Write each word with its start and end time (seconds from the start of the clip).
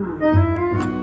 Cidadania 0.00 0.99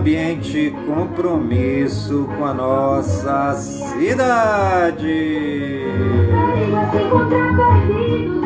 ambiente, 0.00 0.74
compromisso 0.86 2.26
com 2.38 2.44
a 2.46 2.54
nossa 2.54 3.52
cidade. 3.52 5.06
Se 6.90 7.02
encontrar 7.02 7.56
perdido, 7.58 8.40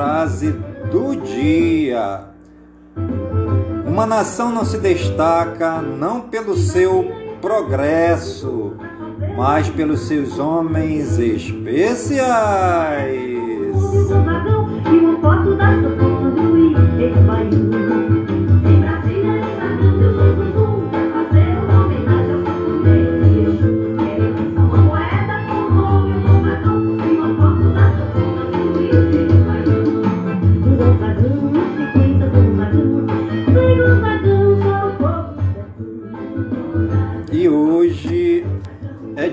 Frase 0.00 0.52
do 0.90 1.14
dia. 1.14 2.22
Uma 3.86 4.06
nação 4.06 4.50
não 4.50 4.64
se 4.64 4.78
destaca 4.78 5.82
não 5.82 6.22
pelo 6.22 6.56
seu 6.56 7.06
progresso, 7.42 8.78
mas 9.36 9.68
pelos 9.68 10.08
seus 10.08 10.38
homens 10.38 11.18
especiais. 11.18 13.20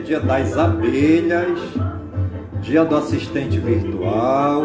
Dia 0.07 0.19
das 0.21 0.57
abelhas, 0.57 1.59
dia 2.62 2.86
do 2.86 2.95
assistente 2.95 3.59
virtual, 3.59 4.63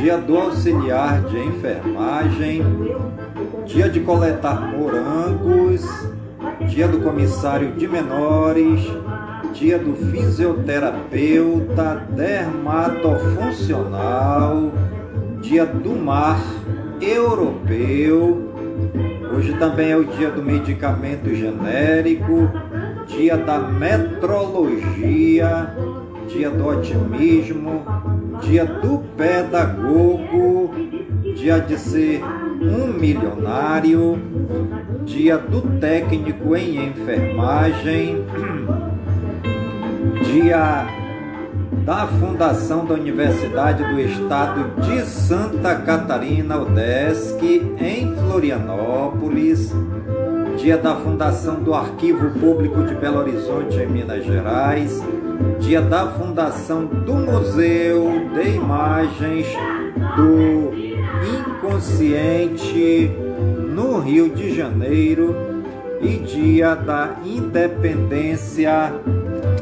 dia 0.00 0.16
do 0.16 0.38
auxiliar 0.38 1.20
de 1.24 1.38
enfermagem, 1.38 2.62
dia 3.66 3.90
de 3.90 4.00
coletar 4.00 4.74
morangos, 4.74 5.86
dia 6.66 6.88
do 6.88 7.00
comissário 7.00 7.72
de 7.72 7.86
menores, 7.86 8.80
dia 9.52 9.78
do 9.78 9.94
fisioterapeuta 10.10 12.06
dermatofuncional, 12.16 14.72
dia 15.42 15.66
do 15.66 15.94
mar 15.94 16.40
europeu. 17.02 18.48
Hoje 19.36 19.52
também 19.58 19.90
é 19.90 19.96
o 19.96 20.04
dia 20.04 20.30
do 20.30 20.42
medicamento 20.42 21.34
genérico, 21.34 22.50
dia 23.08 23.36
da 23.36 23.58
metrologia, 23.58 25.74
dia 26.28 26.50
do 26.50 26.66
otimismo, 26.66 27.84
dia 28.42 28.64
do 28.64 28.98
pedagogo, 29.16 30.70
dia 31.34 31.58
de 31.58 31.78
ser 31.78 32.22
um 32.60 32.92
milionário, 32.92 34.18
dia 35.04 35.38
do 35.38 35.62
técnico 35.80 36.54
em 36.54 36.88
enfermagem, 36.88 38.24
dia 40.24 40.86
da 41.84 42.06
fundação 42.06 42.84
da 42.84 42.94
Universidade 42.94 43.82
do 43.82 43.98
Estado 43.98 44.82
de 44.82 45.00
Santa 45.06 45.74
Catarina, 45.76 46.58
UDESC, 46.58 47.62
em 47.80 48.14
Florianópolis, 48.14 49.72
dia 50.58 50.76
da 50.76 50.96
fundação 50.96 51.62
do 51.62 51.72
Arquivo 51.72 52.30
Público 52.38 52.82
de 52.82 52.92
Belo 52.96 53.18
Horizonte, 53.18 53.76
em 53.78 53.86
Minas 53.86 54.24
Gerais, 54.24 55.00
dia 55.60 55.80
da 55.80 56.08
fundação 56.08 56.84
do 56.84 57.14
Museu 57.14 58.28
de 58.34 58.56
Imagens 58.56 59.46
do 60.16 60.72
Inconsciente 61.38 63.08
no 63.72 64.00
Rio 64.00 64.28
de 64.30 64.52
Janeiro 64.52 65.36
e 66.00 66.16
dia 66.18 66.74
da 66.74 67.14
independência 67.24 68.92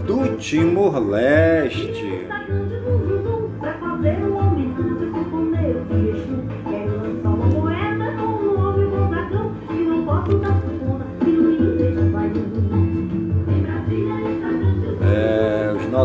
do 0.07 0.37
Timor-Leste. 0.39 2.27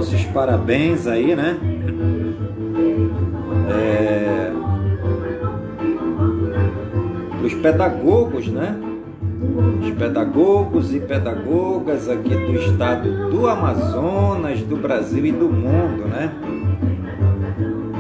Nossos 0.02 0.26
parabéns 0.26 1.06
aí, 1.06 1.36
né? 1.36 1.56
É, 3.70 4.52
os 7.46 7.54
pedagogos, 7.54 8.48
né? 8.48 8.76
Os 9.80 9.92
pedagogos 9.92 10.92
e 10.92 11.00
pedagogas 11.00 12.10
aqui 12.10 12.30
do 12.30 12.56
estado 12.56 13.30
do 13.30 13.48
Amazonas, 13.48 14.62
do 14.62 14.76
Brasil 14.76 15.24
e 15.24 15.32
do 15.32 15.48
mundo, 15.48 16.08
né? 16.08 16.34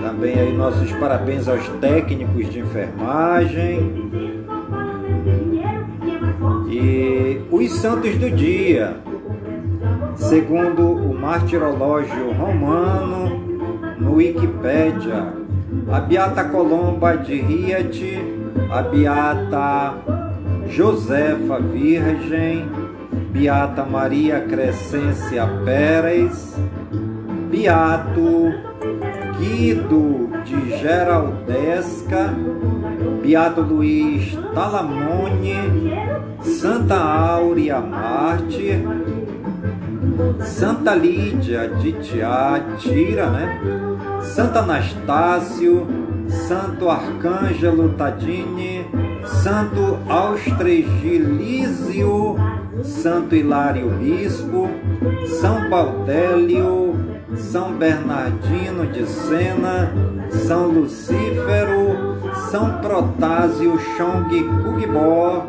Também 0.01 0.39
aí 0.39 0.57
nossos 0.57 0.91
parabéns 0.93 1.47
aos 1.47 1.67
técnicos 1.79 2.49
de 2.49 2.61
enfermagem 2.61 4.09
e 6.67 7.41
os 7.51 7.71
santos 7.73 8.17
do 8.17 8.31
dia. 8.31 9.10
Segundo 10.15 10.91
o 10.91 11.13
martirológio 11.13 12.31
romano, 12.33 13.41
no 13.97 14.15
Wikipédia, 14.15 15.33
a 15.91 15.99
Beata 15.99 16.43
Colomba 16.45 17.17
de 17.17 17.39
Riet, 17.39 18.19
a 18.69 18.81
Beata 18.81 19.95
Josefa 20.67 21.59
Virgem, 21.59 22.69
Beata 23.31 23.83
Maria 23.83 24.41
Crescência 24.41 25.47
Pérez, 25.65 26.55
Beato 27.49 28.53
Guido 29.37 30.29
de 30.43 30.77
Geraldesca, 30.77 32.33
Beato 33.21 33.61
Luiz 33.61 34.37
Talamone, 34.53 35.55
Santa 36.41 36.95
Áurea 36.95 37.79
Mártir, 37.79 38.83
Santa 40.43 40.95
Lídia 40.95 41.67
de 41.67 41.91
Tiatira, 41.93 43.29
né? 43.29 43.59
Santo 44.21 44.59
Anastácio, 44.59 45.87
Santo 46.27 46.89
Arcângelo 46.89 47.93
Tadini, 47.93 48.85
Santo 49.25 49.97
Austregilísio, 50.07 52.35
Santo 52.83 53.35
Hilário 53.35 53.89
Bispo, 53.89 54.69
São 55.39 55.69
Baudélio, 55.69 56.95
São 57.35 57.73
Bernardino 57.73 58.87
de 58.87 59.05
Sena, 59.05 59.93
São 60.29 60.67
Lucífero, 60.67 62.17
São 62.49 62.79
Protásio 62.81 63.77
Chong 63.97 64.43
Kugibó, 64.63 65.45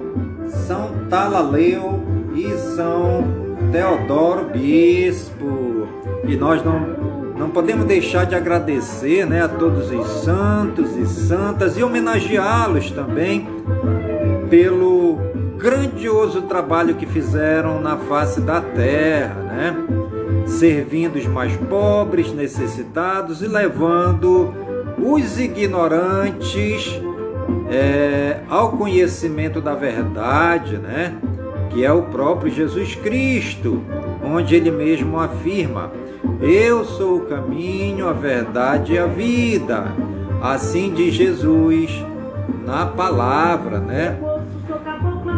São 0.48 0.90
Talaleu 1.08 2.02
e 2.34 2.50
São 2.76 3.41
Teodoro 3.72 4.50
Bispo. 4.50 5.88
E 6.24 6.36
nós 6.36 6.62
não 6.64 7.02
não 7.42 7.50
podemos 7.50 7.86
deixar 7.86 8.24
de 8.24 8.36
agradecer 8.36 9.26
né, 9.26 9.42
a 9.42 9.48
todos 9.48 9.90
os 9.90 10.06
santos 10.22 10.96
e 10.96 11.04
santas 11.06 11.76
e 11.76 11.82
homenageá-los 11.82 12.92
também 12.92 13.48
pelo 14.48 15.18
grandioso 15.56 16.42
trabalho 16.42 16.94
que 16.94 17.04
fizeram 17.04 17.80
na 17.80 17.96
face 17.96 18.40
da 18.40 18.60
terra, 18.60 19.34
né? 19.34 19.76
servindo 20.46 21.16
os 21.16 21.26
mais 21.26 21.56
pobres, 21.56 22.32
necessitados 22.32 23.42
e 23.42 23.48
levando 23.48 24.54
os 24.98 25.40
ignorantes 25.40 27.00
é, 27.70 28.40
ao 28.48 28.72
conhecimento 28.72 29.60
da 29.60 29.74
verdade, 29.74 30.76
né? 30.78 31.16
Que 31.72 31.84
é 31.84 31.92
o 31.92 32.02
próprio 32.02 32.52
Jesus 32.52 32.94
Cristo, 32.94 33.82
onde 34.22 34.54
ele 34.54 34.70
mesmo 34.70 35.18
afirma: 35.18 35.90
Eu 36.40 36.84
sou 36.84 37.16
o 37.16 37.26
caminho, 37.26 38.08
a 38.08 38.12
verdade 38.12 38.94
e 38.94 38.98
a 38.98 39.06
vida. 39.06 39.92
Assim 40.40 40.92
diz 40.92 41.14
Jesus 41.14 42.04
na 42.64 42.86
palavra, 42.86 43.78
né? 43.78 44.18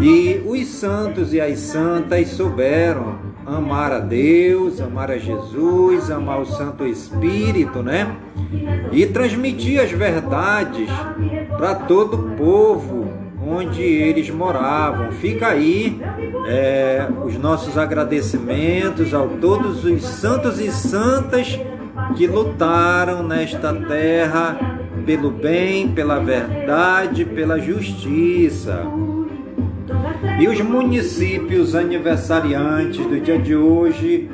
E 0.00 0.42
os 0.44 0.66
santos 0.66 1.32
e 1.32 1.40
as 1.40 1.58
santas 1.60 2.28
souberam 2.28 3.18
amar 3.46 3.92
a 3.92 4.00
Deus, 4.00 4.80
amar 4.80 5.10
a 5.10 5.18
Jesus, 5.18 6.10
amar 6.10 6.40
o 6.40 6.46
Santo 6.46 6.86
Espírito, 6.86 7.82
né? 7.82 8.16
E 8.90 9.06
transmitir 9.06 9.80
as 9.80 9.90
verdades 9.90 10.88
para 11.56 11.74
todo 11.74 12.14
o 12.14 12.30
povo 12.36 13.03
onde 13.46 13.82
eles 13.82 14.30
moravam. 14.30 15.12
Fica 15.12 15.48
aí 15.48 16.00
é, 16.46 17.06
os 17.24 17.36
nossos 17.38 17.76
agradecimentos 17.76 19.12
a 19.14 19.20
todos 19.40 19.84
os 19.84 20.02
santos 20.04 20.60
e 20.60 20.70
santas 20.70 21.58
que 22.16 22.26
lutaram 22.26 23.22
nesta 23.22 23.72
terra 23.72 24.80
pelo 25.04 25.30
bem, 25.30 25.88
pela 25.88 26.18
verdade, 26.18 27.24
pela 27.24 27.58
justiça. 27.58 28.82
E 30.40 30.48
os 30.48 30.60
municípios 30.60 31.74
aniversariantes 31.74 33.06
do 33.06 33.20
dia 33.20 33.38
de 33.38 33.54
hoje, 33.54 34.30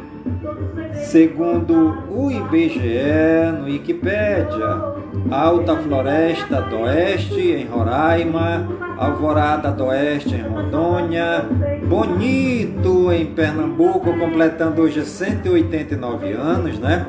segundo 0.94 1.98
o 2.10 2.30
IBGE, 2.30 3.52
no 3.58 3.64
Wikipédia, 3.64 5.00
Alta 5.30 5.76
Floresta 5.76 6.62
do 6.62 6.80
Oeste, 6.80 7.40
em 7.40 7.66
Roraima, 7.66 8.79
Alvorada 9.00 9.70
do 9.70 9.86
Oeste, 9.86 10.34
em 10.34 10.42
Rondônia, 10.42 11.46
Bonito, 11.88 13.10
em 13.10 13.24
Pernambuco, 13.24 14.12
completando 14.18 14.82
hoje 14.82 15.02
189 15.06 16.32
anos, 16.32 16.78
né? 16.78 17.06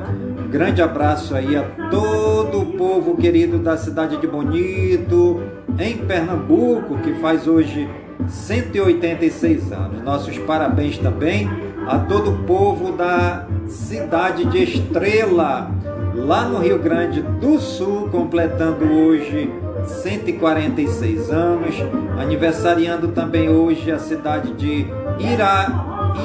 Grande 0.50 0.80
abraço 0.80 1.34
aí 1.34 1.54
a 1.54 1.62
todo 1.90 2.62
o 2.62 2.66
povo 2.78 3.14
querido 3.18 3.58
da 3.58 3.76
cidade 3.76 4.16
de 4.16 4.26
Bonito, 4.26 5.42
em 5.78 5.98
Pernambuco, 5.98 6.96
que 6.96 7.12
faz 7.16 7.46
hoje 7.46 7.86
186 8.26 9.70
anos. 9.70 10.02
Nossos 10.02 10.38
parabéns 10.38 10.96
também 10.96 11.46
a 11.86 11.98
todo 11.98 12.30
o 12.30 12.38
povo 12.44 12.92
da 12.92 13.46
cidade 13.66 14.46
de 14.46 14.62
Estrela, 14.62 15.70
lá 16.14 16.46
no 16.46 16.58
Rio 16.58 16.78
Grande 16.78 17.20
do 17.20 17.58
Sul, 17.58 18.08
completando 18.10 18.90
hoje 18.90 19.52
146 19.86 21.30
anos. 21.30 21.74
Aniversariando 22.18 23.08
também 23.08 23.48
hoje 23.48 23.90
a 23.90 23.98
cidade 23.98 24.52
de 24.54 24.86
Ira, 25.18 25.66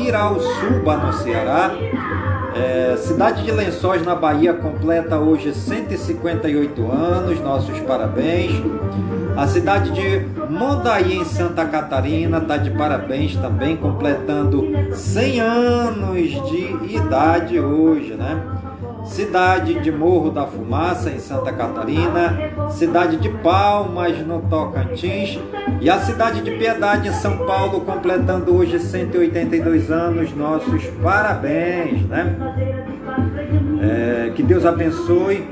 Irauçuba, 0.01 0.97
no 0.97 1.13
Ceará. 1.13 1.71
É, 2.55 2.97
cidade 2.97 3.43
de 3.43 3.51
Lençóis, 3.51 4.03
na 4.03 4.15
Bahia, 4.15 4.53
completa 4.53 5.19
hoje 5.19 5.53
158 5.53 6.91
anos. 6.91 7.39
Nossos 7.39 7.79
parabéns. 7.81 8.51
A 9.35 9.45
cidade 9.45 9.91
de 9.91 10.25
Mondaí, 10.49 11.17
em 11.17 11.25
Santa 11.25 11.63
Catarina, 11.65 12.39
está 12.39 12.57
de 12.57 12.71
parabéns 12.71 13.35
também, 13.35 13.77
completando 13.77 14.65
100 14.95 15.39
anos 15.39 16.49
de 16.49 16.95
idade 16.95 17.59
hoje, 17.59 18.15
né? 18.15 18.56
Cidade 19.07 19.79
de 19.79 19.91
Morro 19.91 20.29
da 20.29 20.45
Fumaça, 20.45 21.09
em 21.09 21.19
Santa 21.19 21.51
Catarina, 21.51 22.69
cidade 22.69 23.17
de 23.17 23.29
Palmas, 23.29 24.17
no 24.25 24.41
Tocantins, 24.41 25.39
e 25.81 25.89
a 25.89 25.99
cidade 25.99 26.41
de 26.41 26.51
Piedade, 26.51 27.09
em 27.09 27.13
São 27.13 27.37
Paulo, 27.39 27.81
completando 27.81 28.55
hoje 28.55 28.79
182 28.79 29.89
anos. 29.91 30.35
Nossos 30.35 30.85
parabéns, 31.01 32.03
né? 32.03 32.35
É, 33.81 34.31
que 34.35 34.43
Deus 34.43 34.65
abençoe 34.65 35.47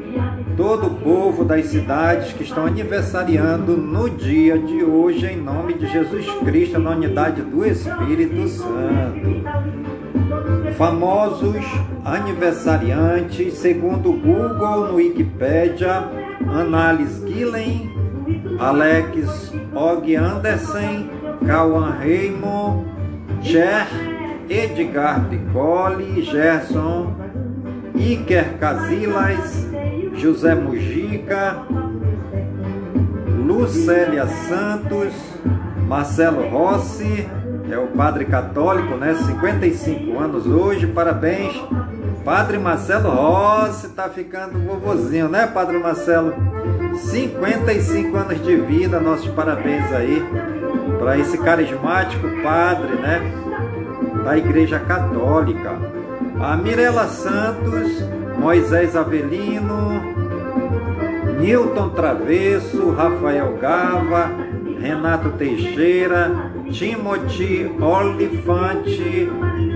todo 0.58 0.88
o 0.88 0.96
povo 0.96 1.44
das 1.44 1.66
cidades 1.66 2.34
que 2.34 2.44
estão 2.44 2.66
aniversariando 2.66 3.76
no 3.76 4.10
dia 4.10 4.58
de 4.58 4.84
hoje, 4.84 5.26
em 5.26 5.38
nome 5.38 5.74
de 5.74 5.88
Jesus 5.88 6.26
Cristo, 6.44 6.80
na 6.80 6.92
unidade 6.92 7.42
do 7.42 7.66
Espírito 7.66 8.48
Santo. 8.48 9.95
Famosos 10.78 11.64
aniversariantes, 12.04 13.54
segundo 13.56 14.12
Google 14.12 14.92
no 14.92 14.96
Wikipedia, 14.96 16.10
Annalise 16.48 17.26
Gillen, 17.26 17.90
Alex 18.60 19.54
Og 19.76 20.08
Andersen, 20.16 21.10
Kawan 21.46 22.00
Raymond, 22.00 22.86
Cher, 23.44 23.88
Edgar 24.50 25.28
Piccoli, 25.30 26.22
Gerson, 26.22 27.14
Iker 27.94 28.58
Casillas, 28.58 29.68
José 30.16 30.56
Mujica, 30.56 31.66
Lucélia 33.46 34.28
Santos, 34.48 35.14
Marcelo 35.88 36.50
Rossi, 36.50 37.28
é 37.70 37.78
o 37.78 37.88
padre 37.88 38.26
católico, 38.26 38.96
né? 38.96 39.16
55 39.16 40.20
anos 40.20 40.46
hoje, 40.46 40.88
parabéns. 40.88 41.54
Padre 42.24 42.58
Marcelo 42.58 43.10
Rossi 43.10 43.90
tá 43.90 44.10
ficando 44.10 44.58
vovozinho, 44.60 45.30
né, 45.30 45.46
Padre 45.46 45.78
Marcelo? 45.78 46.34
55 46.96 48.18
anos 48.18 48.44
de 48.44 48.56
vida, 48.56 49.00
nossos 49.00 49.28
parabéns 49.28 49.92
aí 49.94 50.26
para 50.98 51.20
esse 51.20 51.38
carismático 51.38 52.28
padre, 52.42 52.96
né, 52.96 53.22
da 54.24 54.36
Igreja 54.36 54.80
Católica. 54.80 55.78
A 56.42 56.58
Mirela 56.58 57.08
Santos, 57.08 58.04
Moisés 58.40 58.96
Avelino, 58.96 60.02
Newton 61.40 61.90
Travesso, 61.90 62.90
Rafael 62.92 63.56
Gava, 63.62 64.32
Renato 64.80 65.30
Teixeira, 65.38 66.32
Timothy 66.72 67.72
Olifante 67.80 69.30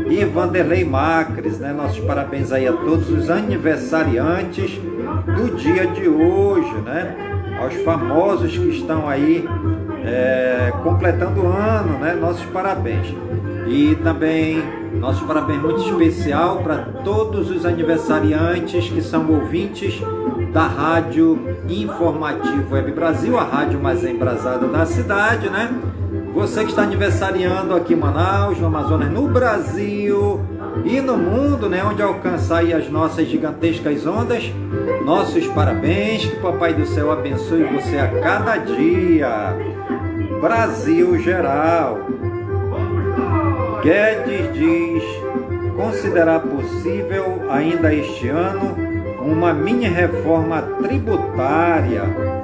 e 0.10 0.26
Vanderlei 0.26 0.84
Macres, 0.84 1.60
né? 1.60 1.72
Nossos 1.72 2.00
parabéns 2.00 2.52
aí 2.52 2.68
a 2.68 2.74
todos 2.74 3.10
os 3.10 3.30
aniversariantes 3.30 4.80
do 5.36 5.56
dia 5.56 5.88
de 5.88 6.08
hoje, 6.08 6.74
né? 6.86 7.16
Aos 7.62 7.76
famosos 7.84 8.58
que 8.58 8.70
estão 8.70 9.08
aí 9.08 9.46
é, 10.04 10.72
completando 10.84 11.42
o 11.42 11.48
ano, 11.48 12.00
né? 12.00 12.14
Nossos 12.20 12.46
parabéns. 12.46 13.14
E 13.68 13.96
também 14.04 14.64
nossos 14.94 15.22
parabéns 15.28 15.62
muito 15.62 15.82
especial 15.82 16.64
para 16.64 16.78
todos 17.04 17.52
os 17.52 17.66
aniversariantes 17.66 18.90
que 18.90 19.02
são 19.02 19.30
ouvintes 19.30 20.02
da 20.52 20.66
Rádio 20.66 21.40
Informativo 21.70 22.74
Web 22.74 22.92
Brasil, 22.94 23.38
a 23.38 23.44
rádio 23.44 23.80
mais 23.80 24.04
embrasada 24.04 24.68
da 24.68 24.86
cidade, 24.86 25.50
né? 25.50 25.70
Você 26.34 26.64
que 26.64 26.70
está 26.70 26.84
aniversariando 26.84 27.76
aqui 27.76 27.94
em 27.94 27.98
Manaus, 27.98 28.60
no 28.60 28.68
Amazonas, 28.68 29.12
no 29.12 29.28
Brasil 29.28 30.40
e 30.86 31.02
no 31.02 31.18
mundo, 31.18 31.68
né? 31.68 31.84
Onde 31.84 32.02
alcançar 32.02 32.64
as 32.64 32.90
nossas 32.90 33.28
gigantescas 33.28 34.06
ondas. 34.06 34.44
Nossos 35.04 35.48
parabéns, 35.48 36.26
que 36.26 36.38
o 36.38 36.42
Papai 36.42 36.74
do 36.74 36.86
Céu 36.86 37.12
abençoe 37.12 37.64
você 37.64 37.98
a 37.98 38.08
cada 38.22 38.58
dia. 38.58 39.56
Brasil 40.42 41.20
geral. 41.20 41.98
Guedes 43.84 44.54
diz 44.54 45.04
considerar 45.76 46.42
possível 46.42 47.44
ainda 47.50 47.94
este 47.94 48.28
ano 48.28 48.76
uma 49.22 49.54
mini 49.54 49.88
reforma 49.88 50.62
tributária. 50.82 52.39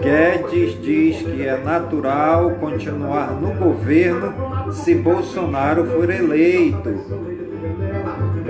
Guedes 0.00 0.80
diz 0.80 1.22
que 1.22 1.46
é 1.46 1.56
natural 1.56 2.52
continuar 2.60 3.32
no 3.32 3.52
governo 3.54 4.72
se 4.72 4.94
Bolsonaro 4.94 5.84
for 5.86 6.08
eleito. 6.08 6.94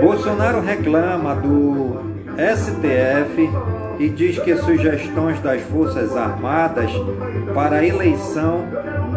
Bolsonaro 0.01 0.61
reclama 0.61 1.35
do 1.35 2.01
STF 2.37 3.51
e 3.99 4.09
diz 4.09 4.39
que 4.39 4.57
sugestões 4.57 5.41
das 5.41 5.61
Forças 5.63 6.17
Armadas 6.17 6.91
para 7.55 7.79
a 7.79 7.87
eleição 7.87 8.65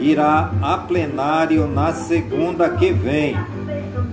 irá 0.00 0.52
a 0.62 0.78
plenário 0.78 1.66
na 1.66 1.92
segunda 1.92 2.68
que 2.70 2.92
vem. 2.92 3.36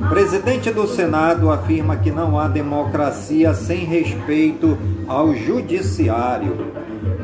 Presidente 0.10 0.72
do 0.72 0.88
Senado 0.88 1.52
afirma 1.52 1.96
que 1.98 2.12
não 2.12 2.40
há 2.40 2.48
democracia 2.48 3.54
sem 3.54 3.86
respeito 3.86 4.78
ao 5.08 5.34
judiciário. 5.36 6.74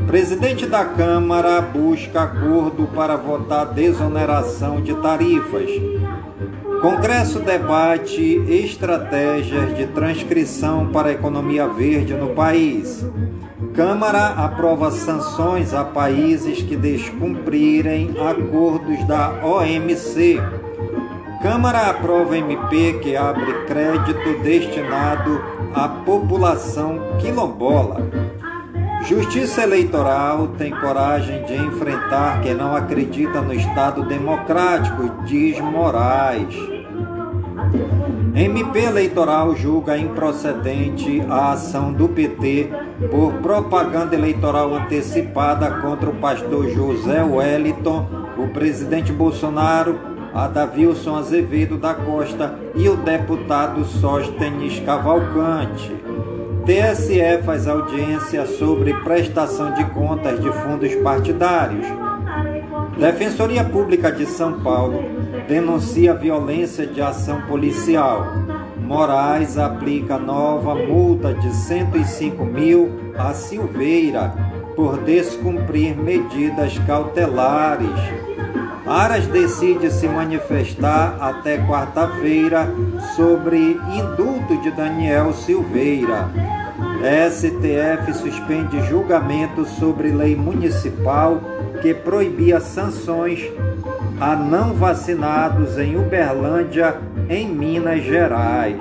Presidente 0.07 0.65
da 0.65 0.83
Câmara 0.85 1.61
busca 1.61 2.23
acordo 2.23 2.87
para 2.87 3.15
votar 3.15 3.67
desoneração 3.67 4.81
de 4.81 4.93
tarifas. 4.95 5.69
Congresso 6.81 7.37
debate 7.37 8.43
estratégias 8.49 9.77
de 9.77 9.85
transcrição 9.85 10.87
para 10.87 11.09
a 11.09 11.11
economia 11.11 11.67
verde 11.67 12.15
no 12.15 12.29
país. 12.29 13.05
Câmara 13.75 14.29
aprova 14.29 14.89
sanções 14.89 15.75
a 15.75 15.83
países 15.83 16.63
que 16.63 16.75
descumprirem 16.75 18.15
acordos 18.19 19.05
da 19.05 19.29
OMC. 19.45 20.41
Câmara 21.43 21.87
aprova 21.91 22.35
MP 22.35 22.93
que 22.93 23.15
abre 23.15 23.53
crédito 23.65 24.41
destinado 24.41 25.39
à 25.75 25.87
população 25.87 26.99
quilombola. 27.19 28.09
Justiça 29.03 29.61
Eleitoral 29.63 30.47
tem 30.57 30.71
coragem 30.71 31.43
de 31.43 31.55
enfrentar 31.55 32.41
quem 32.41 32.55
não 32.55 32.75
acredita 32.75 33.39
no 33.41 33.53
Estado 33.53 34.03
democrático, 34.03 35.23
diz 35.25 35.59
Moraes. 35.59 36.70
MP 38.35 38.79
eleitoral 38.79 39.55
julga 39.55 39.97
improcedente 39.97 41.21
a 41.29 41.51
ação 41.51 41.93
do 41.93 42.09
PT 42.09 42.69
por 43.09 43.33
propaganda 43.35 44.15
eleitoral 44.15 44.73
antecipada 44.73 45.69
contra 45.79 46.09
o 46.09 46.15
pastor 46.15 46.69
José 46.69 47.23
Wellington, 47.23 48.07
o 48.37 48.47
presidente 48.47 49.11
Bolsonaro, 49.11 49.99
a 50.33 50.47
Davilson 50.47 51.15
Azevedo 51.15 51.77
da 51.77 51.93
Costa 51.93 52.57
e 52.75 52.87
o 52.87 52.95
deputado 52.95 53.83
Sóstenes 53.85 54.79
Cavalcante. 54.79 55.93
TSE 56.65 57.43
faz 57.43 57.67
audiência 57.67 58.45
sobre 58.45 58.93
prestação 59.01 59.73
de 59.73 59.83
contas 59.85 60.39
de 60.39 60.51
fundos 60.51 60.93
partidários. 60.95 61.85
Defensoria 62.97 63.63
Pública 63.63 64.11
de 64.11 64.25
São 64.25 64.61
Paulo 64.61 65.20
denuncia 65.47 66.13
violência 66.13 66.85
de 66.85 67.01
ação 67.01 67.41
policial. 67.43 68.25
Moraes 68.77 69.57
aplica 69.57 70.17
nova 70.17 70.75
multa 70.75 71.33
de 71.33 71.53
105 71.53 72.45
mil 72.45 73.13
a 73.17 73.33
Silveira 73.33 74.33
por 74.75 74.97
descumprir 74.99 75.95
medidas 75.95 76.77
cautelares. 76.79 77.89
Aras 78.85 79.27
decide 79.27 79.91
se 79.91 80.07
manifestar 80.07 81.17
até 81.21 81.57
quarta-feira 81.59 82.67
sobre 83.15 83.79
indulto 83.93 84.61
de 84.61 84.71
Daniel 84.71 85.31
Silveira. 85.33 86.29
STF 87.31 88.13
suspende 88.13 88.81
julgamento 88.87 89.65
sobre 89.65 90.11
lei 90.11 90.35
municipal 90.35 91.39
que 91.81 91.93
proibia 91.93 92.59
sanções 92.59 93.41
a 94.21 94.35
não 94.35 94.75
vacinados 94.75 95.79
em 95.79 95.97
Uberlândia, 95.97 96.95
em 97.27 97.47
Minas 97.47 98.03
Gerais. 98.03 98.77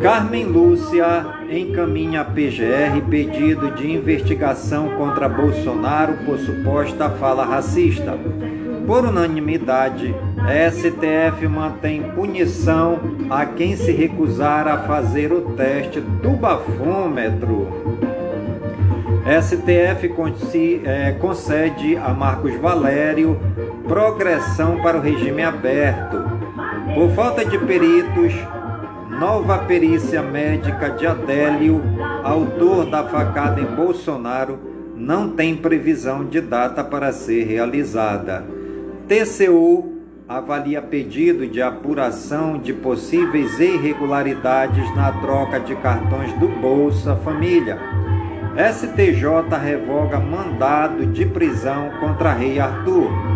Carmen 0.00 0.46
Lúcia 0.46 1.26
encaminha 1.50 2.22
a 2.22 2.24
PGR 2.24 3.02
pedido 3.10 3.70
de 3.72 3.92
investigação 3.92 4.88
contra 4.96 5.28
Bolsonaro 5.28 6.14
por 6.24 6.38
suposta 6.38 7.10
fala 7.10 7.44
racista. 7.44 8.18
Por 8.86 9.04
unanimidade, 9.04 10.14
STF 10.72 11.46
mantém 11.46 12.02
punição 12.14 12.98
a 13.28 13.44
quem 13.44 13.76
se 13.76 13.92
recusar 13.92 14.66
a 14.66 14.78
fazer 14.78 15.30
o 15.34 15.42
teste 15.52 16.00
do 16.00 16.30
bafômetro. 16.30 17.68
STF 19.28 20.10
é, 20.86 21.12
concede 21.12 21.98
a 21.98 22.14
Marcos 22.14 22.54
Valério 22.54 23.38
progressão 23.88 24.80
para 24.82 24.98
o 24.98 25.00
regime 25.00 25.42
aberto. 25.42 26.22
Por 26.94 27.10
falta 27.12 27.44
de 27.44 27.58
peritos, 27.58 28.34
nova 29.18 29.58
perícia 29.60 30.22
médica 30.22 30.90
de 30.90 31.06
Adélio, 31.06 31.82
autor 32.22 32.84
da 32.84 33.02
facada 33.02 33.60
em 33.60 33.64
Bolsonaro, 33.64 34.58
não 34.94 35.30
tem 35.30 35.56
previsão 35.56 36.24
de 36.24 36.40
data 36.40 36.84
para 36.84 37.12
ser 37.12 37.44
realizada. 37.44 38.44
TCU 39.08 39.94
avalia 40.28 40.82
pedido 40.82 41.46
de 41.46 41.62
apuração 41.62 42.58
de 42.58 42.74
possíveis 42.74 43.58
irregularidades 43.58 44.94
na 44.94 45.10
troca 45.12 45.58
de 45.58 45.74
cartões 45.76 46.32
do 46.34 46.48
Bolsa 46.48 47.16
Família. 47.16 47.78
STJ 48.58 49.56
revoga 49.62 50.18
mandado 50.18 51.06
de 51.06 51.24
prisão 51.24 51.90
contra 52.00 52.32
Rei 52.32 52.58
Arthur. 52.58 53.27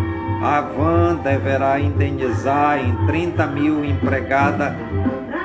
A 0.43 0.59
van 0.59 1.21
deverá 1.23 1.79
indenizar 1.79 2.77
em 2.77 3.05
30 3.05 3.47
mil 3.47 3.85
empregada 3.85 4.75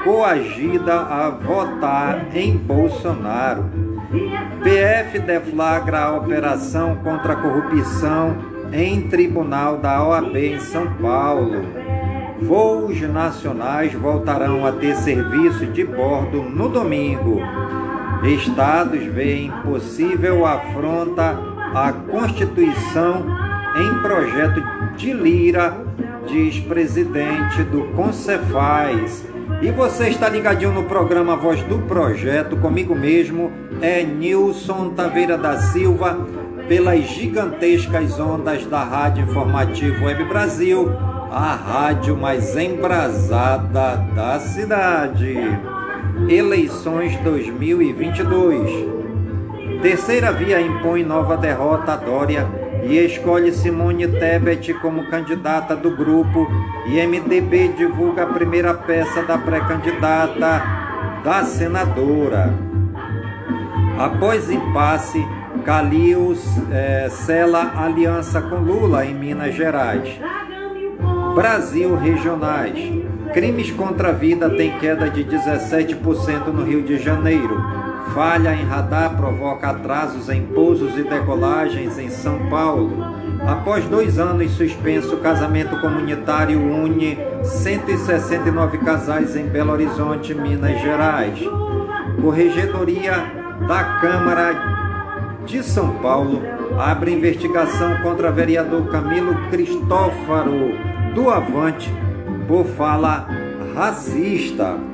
coagida 0.02 1.02
a 1.02 1.30
votar 1.30 2.26
em 2.34 2.56
Bolsonaro. 2.56 3.64
PF 4.60 5.20
deflagra 5.20 6.00
a 6.00 6.16
operação 6.16 6.96
contra 6.96 7.34
a 7.34 7.36
corrupção 7.36 8.38
em 8.72 9.02
tribunal 9.02 9.76
da 9.76 10.02
OAB 10.02 10.34
em 10.34 10.58
São 10.58 10.92
Paulo. 10.94 11.62
Voos 12.42 13.00
nacionais 13.00 13.94
voltarão 13.94 14.66
a 14.66 14.72
ter 14.72 14.96
serviço 14.96 15.64
de 15.66 15.84
bordo 15.84 16.42
no 16.42 16.68
domingo. 16.68 17.40
Estados 18.24 19.04
veem 19.04 19.52
possível 19.62 20.44
afronta 20.44 21.38
à 21.72 21.92
Constituição 21.92 23.24
em 23.76 23.94
projeto 24.00 24.60
de 24.60 24.77
Lira, 25.06 25.76
diz 26.26 26.58
presidente 26.60 27.62
do 27.62 27.84
Concefaz. 27.94 29.24
E 29.62 29.70
você 29.70 30.08
está 30.08 30.28
ligadinho 30.28 30.72
no 30.72 30.84
programa 30.84 31.36
Voz 31.36 31.62
do 31.62 31.78
Projeto, 31.80 32.56
comigo 32.56 32.94
mesmo, 32.94 33.50
é 33.80 34.02
Nilson 34.02 34.90
Taveira 34.90 35.38
da 35.38 35.58
Silva, 35.58 36.26
pelas 36.68 37.00
gigantescas 37.04 38.20
ondas 38.20 38.66
da 38.66 38.84
Rádio 38.84 39.24
Informativo 39.24 40.04
Web 40.04 40.24
Brasil, 40.24 40.92
a 41.30 41.54
rádio 41.54 42.16
mais 42.16 42.56
embrasada 42.56 43.96
da 44.14 44.38
cidade. 44.40 45.34
Eleições 46.28 47.16
2022. 47.18 48.70
Terceira 49.80 50.32
via 50.32 50.60
impõe 50.60 51.04
nova 51.04 51.36
derrota 51.36 51.92
a 51.92 51.96
Dória 51.96 52.57
e 52.82 52.98
escolhe 52.98 53.52
Simone 53.52 54.06
Tebet 54.06 54.74
como 54.74 55.06
candidata 55.06 55.74
do 55.74 55.90
grupo 55.96 56.46
e 56.86 57.04
MDB 57.06 57.68
divulga 57.76 58.22
a 58.22 58.26
primeira 58.26 58.74
peça 58.74 59.22
da 59.22 59.36
pré-candidata 59.38 60.62
da 61.24 61.44
senadora. 61.44 62.54
Após 63.98 64.50
impasse, 64.50 65.26
Calil 65.64 66.34
é, 66.70 67.08
sela 67.10 67.72
aliança 67.76 68.40
com 68.40 68.56
Lula 68.56 69.04
em 69.04 69.14
Minas 69.14 69.54
Gerais. 69.54 70.08
Brasil 71.34 71.94
regionais. 71.96 72.78
Crimes 73.34 73.70
contra 73.72 74.08
a 74.08 74.12
vida 74.12 74.48
têm 74.50 74.78
queda 74.78 75.10
de 75.10 75.24
17% 75.24 76.46
no 76.46 76.64
Rio 76.64 76.82
de 76.82 76.96
Janeiro. 76.96 77.77
Falha 78.14 78.54
em 78.54 78.64
radar 78.64 79.16
provoca 79.16 79.70
atrasos 79.70 80.28
em 80.28 80.42
pousos 80.46 80.96
e 80.98 81.02
decolagens 81.02 81.98
em 81.98 82.08
São 82.08 82.48
Paulo. 82.48 83.04
Após 83.46 83.84
dois 83.84 84.18
anos 84.18 84.52
suspenso, 84.52 85.14
o 85.16 85.20
casamento 85.20 85.80
comunitário 85.80 86.60
une 86.60 87.18
169 87.42 88.78
casais 88.78 89.36
em 89.36 89.46
Belo 89.46 89.72
Horizonte, 89.72 90.34
Minas 90.34 90.80
Gerais. 90.80 91.38
Corregedoria 92.20 93.12
da 93.66 93.84
Câmara 94.00 94.54
de 95.46 95.62
São 95.62 95.98
Paulo 95.98 96.42
abre 96.78 97.12
investigação 97.12 97.98
contra 98.02 98.30
vereador 98.30 98.88
Camilo 98.88 99.34
Cristófaro 99.50 100.72
do 101.14 101.30
Avante 101.30 101.92
por 102.46 102.64
fala 102.64 103.28
racista. 103.74 104.87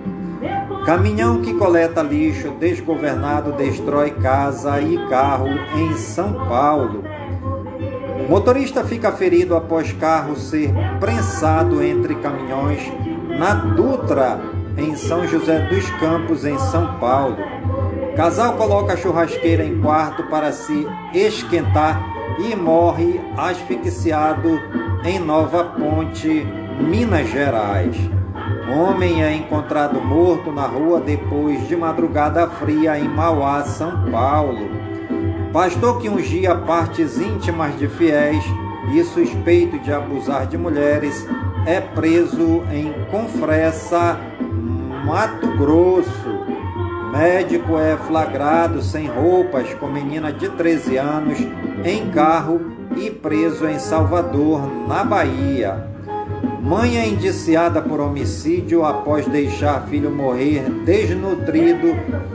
Caminhão 0.85 1.41
que 1.41 1.55
coleta 1.55 2.03
lixo 2.03 2.51
desgovernado 2.61 3.53
destrói 3.53 4.11
casa 4.11 4.79
e 4.83 4.99
carro 5.09 5.49
em 5.75 5.97
São 5.97 6.35
Paulo. 6.47 7.03
Motorista 8.29 8.85
fica 8.85 9.11
ferido 9.11 9.57
após 9.57 9.93
carro 9.93 10.37
ser 10.37 10.71
prensado 11.01 11.83
entre 11.83 12.15
caminhões 12.17 12.83
na 13.39 13.55
Dutra, 13.55 14.39
em 14.77 14.95
São 14.95 15.27
José 15.27 15.61
dos 15.69 15.89
Campos, 15.99 16.45
em 16.45 16.59
São 16.59 16.99
Paulo. 16.99 17.39
Casal 18.15 18.53
coloca 18.53 18.97
churrasqueira 18.97 19.65
em 19.65 19.81
quarto 19.81 20.25
para 20.25 20.53
se 20.53 20.87
esquentar 21.15 22.05
e 22.39 22.55
morre 22.55 23.21
asfixiado 23.39 24.61
em 25.03 25.19
Nova 25.19 25.65
Ponte, 25.65 26.47
Minas 26.79 27.29
Gerais. 27.31 27.97
Homem 28.69 29.23
é 29.23 29.35
encontrado 29.35 30.01
morto 30.01 30.51
na 30.51 30.67
rua 30.67 30.99
depois 30.99 31.69
de 31.69 31.77
madrugada 31.77 32.49
fria 32.49 32.99
em 32.99 33.07
Mauá, 33.07 33.63
São 33.65 34.11
Paulo. 34.11 34.71
Pastor 35.53 36.01
que 36.01 36.09
ungia 36.09 36.55
partes 36.55 37.19
íntimas 37.19 37.79
de 37.79 37.87
fiéis 37.87 38.43
e 38.93 39.05
suspeito 39.05 39.79
de 39.79 39.93
abusar 39.93 40.47
de 40.47 40.57
mulheres 40.57 41.29
é 41.67 41.81
preso 41.81 42.65
em 42.73 42.93
Confressa, 43.11 44.19
Mato 45.05 45.47
Grosso. 45.59 46.45
Médico 47.13 47.79
é 47.79 47.97
flagrado 47.97 48.83
sem 48.83 49.07
roupas 49.07 49.73
com 49.75 49.87
menina 49.89 50.33
de 50.33 50.49
13 50.49 50.97
anos 50.97 51.39
em 51.85 52.11
carro 52.11 52.73
e 52.97 53.11
preso 53.11 53.69
em 53.69 53.79
Salvador, 53.79 54.67
na 54.89 55.05
Bahia. 55.05 55.94
Mãe 56.65 56.97
é 56.97 57.07
indiciada 57.07 57.83
por 57.83 58.01
homicídio 58.01 58.87
após 58.87 59.27
deixar 59.27 59.87
filho 59.87 60.11
morrer 60.11 60.63
desnutrido 60.87 61.89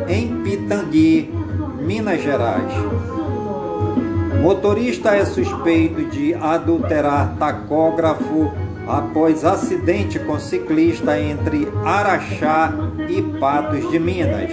em 0.07 0.43
Pitangui, 0.43 1.33
Minas 1.79 2.21
Gerais. 2.21 2.71
Motorista 4.39 5.15
é 5.15 5.25
suspeito 5.25 6.05
de 6.11 6.35
adulterar 6.35 7.37
tacógrafo 7.39 8.53
após 8.87 9.43
acidente 9.43 10.19
com 10.19 10.39
ciclista 10.39 11.19
entre 11.19 11.67
Araxá 11.83 12.71
e 13.09 13.23
Patos 13.39 13.89
de 13.89 13.97
Minas. 13.97 14.51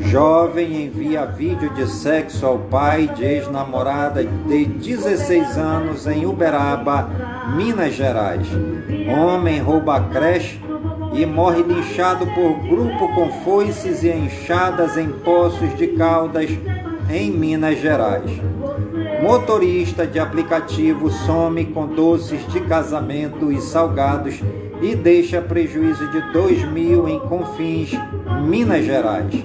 Jovem 0.00 0.86
envia 0.86 1.26
vídeo 1.26 1.68
de 1.74 1.86
sexo 1.90 2.46
ao 2.46 2.58
pai 2.58 3.06
de 3.08 3.22
ex-namorada 3.22 4.24
de 4.24 4.64
16 4.64 5.58
anos 5.58 6.06
em 6.06 6.24
Uberaba, 6.24 7.10
Minas 7.48 7.94
Gerais. 7.94 8.46
Homem 9.08 9.58
rouba 9.58 10.00
creche 10.00 10.60
e 11.12 11.26
morre 11.26 11.62
linchado 11.62 12.26
por 12.28 12.54
grupo 12.68 13.08
com 13.14 13.30
foices 13.44 14.02
e 14.02 14.10
enxadas 14.10 14.96
em 14.96 15.08
Poços 15.08 15.76
de 15.76 15.88
Caldas, 15.88 16.50
em 17.10 17.30
Minas 17.30 17.78
Gerais. 17.78 18.30
Motorista 19.20 20.06
de 20.06 20.18
aplicativo 20.18 21.10
some 21.10 21.66
com 21.66 21.86
doces 21.86 22.46
de 22.48 22.60
casamento 22.60 23.52
e 23.52 23.60
salgados 23.60 24.40
e 24.80 24.94
deixa 24.94 25.40
prejuízo 25.40 26.08
de 26.10 26.20
2 26.32 26.64
mil 26.64 27.08
em 27.08 27.18
Confins, 27.18 27.90
Minas 28.46 28.84
Gerais. 28.84 29.44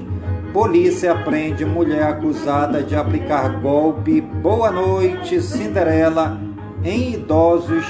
Polícia 0.53 1.13
prende 1.13 1.65
mulher 1.65 2.03
acusada 2.03 2.81
de 2.81 2.95
aplicar 2.95 3.59
golpe 3.59 4.21
Boa 4.21 4.71
Noite 4.71 5.41
Cinderela 5.41 6.46
em 6.83 7.13
idosos 7.13 7.85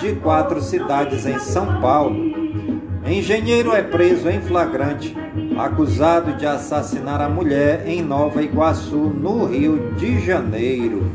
de 0.00 0.14
quatro 0.16 0.60
cidades 0.60 1.26
em 1.26 1.38
São 1.38 1.80
Paulo. 1.80 2.38
Engenheiro 3.06 3.72
é 3.72 3.82
preso 3.82 4.28
em 4.28 4.40
flagrante, 4.40 5.16
acusado 5.56 6.34
de 6.34 6.44
assassinar 6.44 7.22
a 7.22 7.28
mulher 7.28 7.84
em 7.86 8.02
Nova 8.02 8.42
Iguaçu, 8.42 8.96
no 8.96 9.46
Rio 9.46 9.94
de 9.96 10.20
Janeiro. 10.20 11.10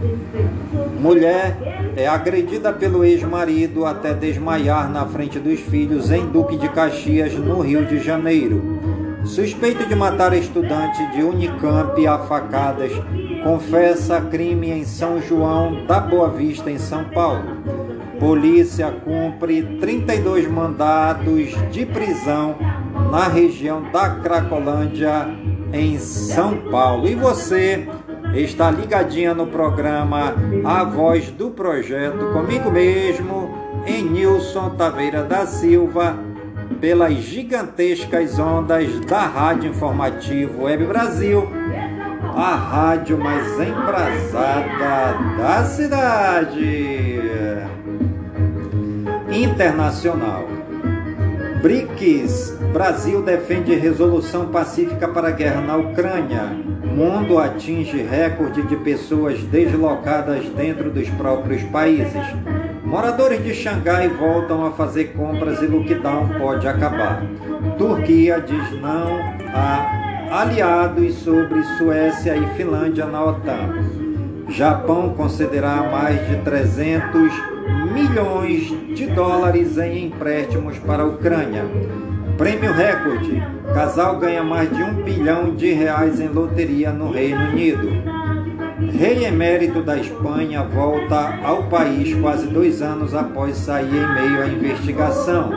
Mulher 1.00 1.56
é 1.96 2.08
agredida 2.08 2.74
pelo 2.74 3.06
ex-marido 3.06 3.86
até 3.86 4.14
desmaiar 4.14 4.90
na 4.90 5.06
frente 5.06 5.38
dos 5.38 5.60
filhos 5.60 6.10
em 6.10 6.26
Duque 6.26 6.58
de 6.58 6.68
Caxias, 6.70 7.34
no 7.34 7.62
Rio 7.62 7.86
de 7.86 8.00
Janeiro. 8.00 8.80
Suspeito 9.24 9.86
de 9.86 9.96
matar 9.96 10.34
estudante 10.34 11.06
de 11.12 11.24
Unicamp 11.24 12.08
a 12.08 12.18
facadas, 12.20 12.92
confessa 13.44 14.22
crime 14.22 14.72
em 14.72 14.86
São 14.86 15.22
João 15.22 15.86
da 15.86 16.00
Boa 16.00 16.30
Vista, 16.30 16.72
em 16.72 16.78
São 16.78 17.04
Paulo. 17.06 17.44
Polícia 18.20 18.90
cumpre 18.90 19.62
32 19.80 20.48
mandados 20.48 21.54
de 21.70 21.86
prisão 21.86 22.56
na 23.12 23.28
região 23.28 23.84
da 23.92 24.12
Cracolândia, 24.16 25.28
em 25.74 26.00
São 26.00 26.58
Paulo. 26.72 27.08
E 27.08 27.16
você 27.16 27.86
está 28.34 28.72
ligadinha 28.72 29.34
no 29.34 29.48
programa 29.48 30.36
A 30.64 30.84
Voz 30.86 31.30
do 31.30 31.50
Projeto, 31.50 32.32
comigo 32.32 32.72
mesmo, 32.72 33.54
em 33.86 34.04
Nilson 34.04 34.70
Taveira 34.72 35.24
da 35.24 35.46
Silva, 35.46 36.18
pelas 36.80 37.14
gigantescas 37.16 38.40
ondas 38.40 39.00
da 39.02 39.22
Rádio 39.22 39.70
Informativo 39.72 40.64
Web 40.64 40.86
Brasil, 40.86 41.48
a 42.36 42.56
rádio 42.56 43.18
mais 43.18 43.60
embrasada 43.60 45.18
da 45.38 45.64
cidade 45.66 47.60
internacional. 49.32 50.48
BRICS. 51.62 52.58
Brasil 52.74 53.22
defende 53.22 53.74
resolução 53.76 54.48
pacífica 54.48 55.08
para 55.08 55.28
a 55.30 55.32
guerra 55.32 55.62
na 55.62 55.78
Ucrânia. 55.78 56.42
Mundo 56.84 57.38
atinge 57.38 58.02
recorde 58.02 58.64
de 58.64 58.76
pessoas 58.78 59.42
deslocadas 59.44 60.44
dentro 60.50 60.90
dos 60.90 61.08
próprios 61.12 61.64
países. 61.64 62.22
Moradores 62.84 63.44
de 63.44 63.54
Xangai 63.54 64.10
voltam 64.10 64.66
a 64.66 64.72
fazer 64.72 65.14
compras 65.14 65.62
e 65.62 65.68
lockdown 65.68 66.30
pode 66.38 66.68
acabar. 66.68 67.24
Turquia 67.78 68.42
diz 68.42 68.82
não 68.82 69.20
a 69.56 70.03
aliados 70.34 71.14
sobre 71.20 71.62
Suécia 71.78 72.36
e 72.36 72.58
Finlândia 72.58 73.06
na 73.06 73.24
OTAN. 73.24 73.70
Japão 74.50 75.14
concederá 75.14 75.84
mais 75.92 76.28
de 76.28 76.38
300 76.38 77.32
milhões 77.94 78.96
de 78.96 79.06
dólares 79.12 79.78
em 79.78 80.08
empréstimos 80.08 80.80
para 80.80 81.04
a 81.04 81.06
Ucrânia. 81.06 81.64
Prêmio 82.36 82.74
recorde: 82.74 83.44
casal 83.76 84.18
ganha 84.18 84.44
mais 84.44 84.76
de 84.76 84.82
um 84.82 85.04
bilhão 85.04 85.54
de 85.54 85.72
reais 85.72 86.20
em 86.20 86.30
loteria 86.30 86.90
no 86.90 87.12
Reino 87.12 87.50
Unido. 87.50 87.90
Rei 88.92 89.26
emérito 89.26 89.84
da 89.84 89.98
Espanha 89.98 90.64
volta 90.64 91.40
ao 91.44 91.66
país 91.66 92.12
quase 92.20 92.48
dois 92.48 92.82
anos 92.82 93.14
após 93.14 93.56
sair 93.56 93.86
em 93.86 94.14
meio 94.16 94.42
à 94.42 94.48
investigação. 94.48 95.52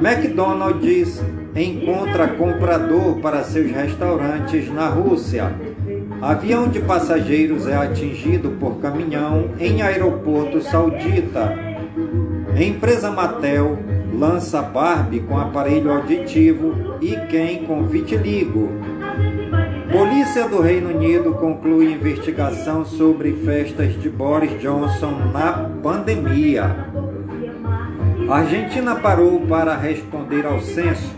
McDonald's 0.00 1.20
encontra 1.56 2.28
comprador 2.28 3.16
para 3.16 3.44
seus 3.44 3.70
restaurantes 3.70 4.72
na 4.72 4.88
Rússia. 4.88 5.52
Avião 6.20 6.68
de 6.68 6.80
passageiros 6.80 7.66
é 7.66 7.76
atingido 7.76 8.50
por 8.58 8.80
caminhão 8.80 9.50
em 9.58 9.82
aeroporto 9.82 10.62
saudita. 10.62 11.52
Empresa 12.56 13.10
Mattel 13.10 13.78
lança 14.12 14.62
Barbie 14.62 15.20
com 15.20 15.38
aparelho 15.38 15.92
auditivo 15.92 16.96
e 17.00 17.16
Ken 17.26 17.64
com 17.66 17.84
vitiligo. 17.84 18.70
Polícia 19.92 20.48
do 20.48 20.60
Reino 20.60 20.90
Unido 20.90 21.34
conclui 21.34 21.92
investigação 21.92 22.84
sobre 22.84 23.32
festas 23.44 24.00
de 24.00 24.08
Boris 24.08 24.60
Johnson 24.60 25.30
na 25.32 25.70
pandemia. 25.82 26.74
A 28.28 28.38
Argentina 28.38 28.96
parou 28.96 29.40
para 29.40 29.76
responder 29.76 30.46
ao 30.46 30.58
censo. 30.60 31.14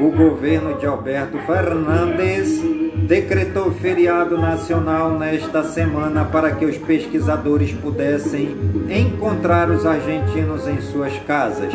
O 0.00 0.10
governo 0.12 0.78
de 0.78 0.86
Alberto 0.86 1.38
Fernandes 1.38 2.62
decretou 3.08 3.72
feriado 3.72 4.38
nacional 4.38 5.18
nesta 5.18 5.64
semana 5.64 6.24
para 6.24 6.52
que 6.52 6.64
os 6.64 6.76
pesquisadores 6.78 7.72
pudessem 7.72 8.56
encontrar 8.88 9.68
os 9.70 9.84
argentinos 9.84 10.68
em 10.68 10.80
suas 10.80 11.18
casas. 11.20 11.72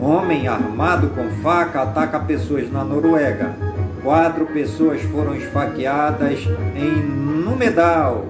Homem 0.00 0.46
armado 0.46 1.08
com 1.08 1.28
faca 1.42 1.82
ataca 1.82 2.20
pessoas 2.20 2.70
na 2.70 2.84
Noruega. 2.84 3.56
Quatro 4.04 4.46
pessoas 4.46 5.02
foram 5.02 5.34
esfaqueadas 5.34 6.46
em 6.76 7.02
Numedal. 7.02 8.26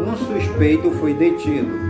Um 0.00 0.16
suspeito 0.16 0.90
foi 0.92 1.12
detido. 1.12 1.86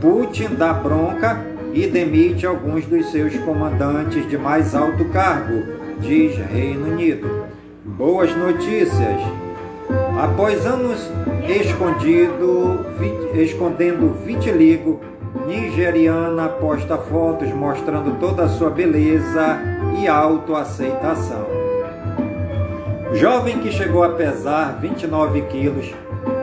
Putin 0.00 0.54
dá 0.56 0.72
bronca 0.72 1.44
e 1.72 1.86
demite 1.86 2.46
alguns 2.46 2.86
dos 2.86 3.10
seus 3.10 3.36
comandantes 3.38 4.28
de 4.28 4.38
mais 4.38 4.74
alto 4.74 5.04
cargo, 5.06 5.62
diz 6.00 6.36
Reino 6.36 6.86
Unido. 6.86 7.46
Boas 7.84 8.34
notícias! 8.36 9.20
Após 10.20 10.66
anos 10.66 11.10
escondido, 11.48 12.84
escondendo 13.34 14.12
vitiligo, 14.24 15.00
nigeriana 15.46 16.48
posta 16.48 16.98
fotos 16.98 17.52
mostrando 17.52 18.18
toda 18.18 18.44
a 18.44 18.48
sua 18.48 18.70
beleza 18.70 19.58
e 19.98 20.06
autoaceitação. 20.06 21.46
Jovem 23.14 23.60
que 23.60 23.70
chegou 23.70 24.02
a 24.02 24.10
pesar 24.10 24.78
29 24.80 25.42
quilos 25.42 25.94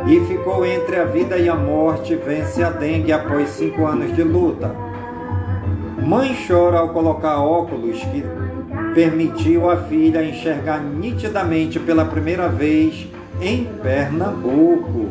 e 0.07 0.19
ficou 0.21 0.65
entre 0.65 0.95
a 0.95 1.05
vida 1.05 1.37
e 1.37 1.49
a 1.49 1.55
morte 1.55 2.15
vence 2.15 2.63
a 2.63 2.69
dengue 2.69 3.11
após 3.11 3.49
cinco 3.49 3.85
anos 3.85 4.15
de 4.15 4.23
luta. 4.23 4.73
Mãe 6.01 6.35
chora 6.47 6.79
ao 6.79 6.89
colocar 6.89 7.37
óculos 7.37 7.99
que 8.05 8.21
permitiu 8.93 9.69
à 9.69 9.77
filha 9.77 10.23
enxergar 10.23 10.79
nitidamente 10.79 11.79
pela 11.79 12.05
primeira 12.05 12.47
vez 12.47 13.07
em 13.41 13.65
Pernambuco. 13.81 15.09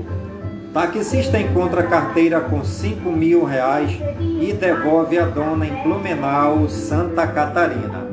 Taxista 0.73 1.39
encontra 1.39 1.83
carteira 1.83 2.41
com 2.41 2.65
5 2.65 3.11
mil 3.11 3.45
reais 3.45 3.91
e 4.41 4.53
devolve 4.53 5.19
a 5.19 5.27
dona 5.27 5.67
em 5.67 5.83
Blumenau, 5.83 6.67
Santa 6.69 7.27
Catarina. 7.27 8.07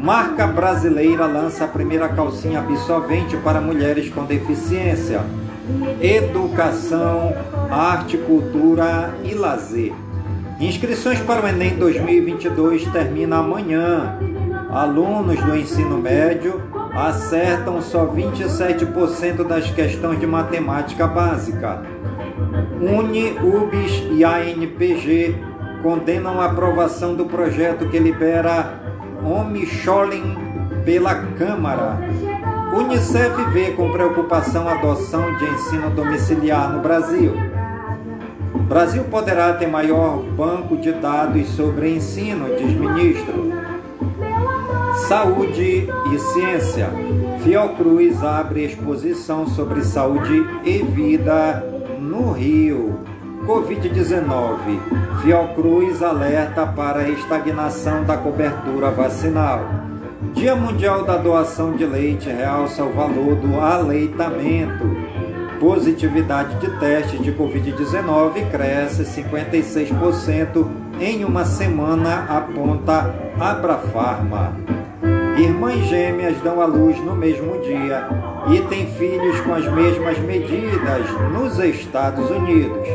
Marca 0.00 0.46
brasileira 0.46 1.26
lança 1.26 1.64
a 1.64 1.68
primeira 1.68 2.08
calcinha 2.08 2.60
absorvente 2.60 3.36
para 3.38 3.60
mulheres 3.60 4.08
com 4.10 4.24
deficiência. 4.24 5.20
Educação, 6.00 7.34
arte, 7.70 8.16
cultura 8.16 9.14
e 9.24 9.34
lazer. 9.34 9.92
Inscrições 10.60 11.20
para 11.20 11.44
o 11.44 11.48
Enem 11.48 11.76
2022 11.76 12.84
termina 12.92 13.38
amanhã 13.38 14.18
alunos 14.72 15.38
do 15.40 15.54
ensino 15.54 15.98
médio 15.98 16.62
acertam 16.94 17.82
só 17.82 18.06
27% 18.06 19.44
das 19.46 19.70
questões 19.70 20.18
de 20.18 20.26
matemática 20.26 21.06
básica. 21.06 21.82
Uni, 22.80 23.32
UBS 23.38 24.02
e 24.10 24.24
ANPG 24.24 25.36
condenam 25.82 26.40
a 26.40 26.46
aprovação 26.46 27.14
do 27.14 27.26
projeto 27.26 27.88
que 27.88 27.98
libera 27.98 28.80
homeschooling 29.22 30.36
pela 30.84 31.14
Câmara. 31.14 31.98
Unicef 32.74 33.44
vê 33.52 33.72
com 33.72 33.92
preocupação 33.92 34.66
a 34.66 34.72
adoção 34.72 35.36
de 35.36 35.44
ensino 35.44 35.90
domiciliar 35.90 36.72
no 36.72 36.80
Brasil. 36.80 37.34
Brasil 38.68 39.04
poderá 39.04 39.52
ter 39.52 39.66
maior 39.66 40.22
banco 40.34 40.78
de 40.78 40.92
dados 40.92 41.46
sobre 41.50 41.94
ensino, 41.94 42.56
diz 42.56 42.72
ministro. 42.72 43.61
Saúde 44.94 45.88
e 46.12 46.18
ciência. 46.18 46.90
Fiocruz 47.42 48.22
abre 48.22 48.64
exposição 48.64 49.46
sobre 49.46 49.82
saúde 49.82 50.46
e 50.64 50.78
vida 50.78 51.64
no 51.98 52.32
Rio. 52.32 53.00
Covid-19. 53.46 54.78
Fiocruz 55.22 56.02
alerta 56.02 56.66
para 56.66 57.00
a 57.00 57.08
estagnação 57.08 58.04
da 58.04 58.16
cobertura 58.16 58.90
vacinal. 58.90 59.64
Dia 60.34 60.54
Mundial 60.54 61.04
da 61.04 61.16
Doação 61.16 61.72
de 61.72 61.84
Leite 61.84 62.28
realça 62.28 62.84
o 62.84 62.92
valor 62.92 63.34
do 63.36 63.58
aleitamento. 63.58 64.84
Positividade 65.58 66.54
de 66.56 66.78
testes 66.78 67.20
de 67.22 67.32
Covid-19 67.32 68.50
cresce 68.50 69.04
56% 69.04 70.66
em 71.00 71.24
uma 71.24 71.44
semana, 71.44 72.26
aponta 72.28 73.14
Abrafarma. 73.40 74.81
Irmãs 75.36 75.86
gêmeas 75.86 76.36
dão 76.42 76.60
à 76.60 76.66
luz 76.66 76.98
no 76.98 77.14
mesmo 77.14 77.58
dia 77.62 78.06
e 78.52 78.60
têm 78.68 78.86
filhos 78.86 79.40
com 79.40 79.54
as 79.54 79.66
mesmas 79.72 80.18
medidas 80.18 81.10
nos 81.32 81.58
Estados 81.58 82.30
Unidos. 82.30 82.86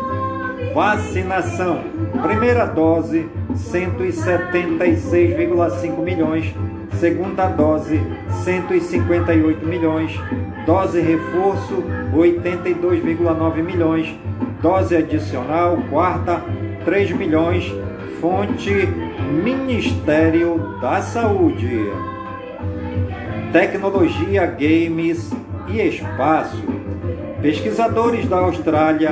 Vacinação. 0.74 1.84
Primeira 2.22 2.66
dose, 2.66 3.30
176,5 3.54 6.02
milhões. 6.02 6.54
Segunda 7.00 7.48
dose, 7.48 8.02
158 8.44 9.66
milhões. 9.66 10.20
Dose 10.66 11.00
reforço, 11.00 11.84
82,9 12.14 13.64
milhões. 13.64 14.14
Dose 14.62 14.96
adicional, 14.96 15.78
quarta, 15.90 16.44
3 16.84 17.12
milhões. 17.12 17.74
Fonte 18.20 18.88
Ministério 19.30 20.80
da 20.82 21.02
Saúde. 21.02 21.92
Tecnologia, 23.54 24.48
games 24.48 25.32
e 25.68 25.80
espaço. 25.80 26.64
Pesquisadores 27.40 28.28
da 28.28 28.38
Austrália 28.38 29.12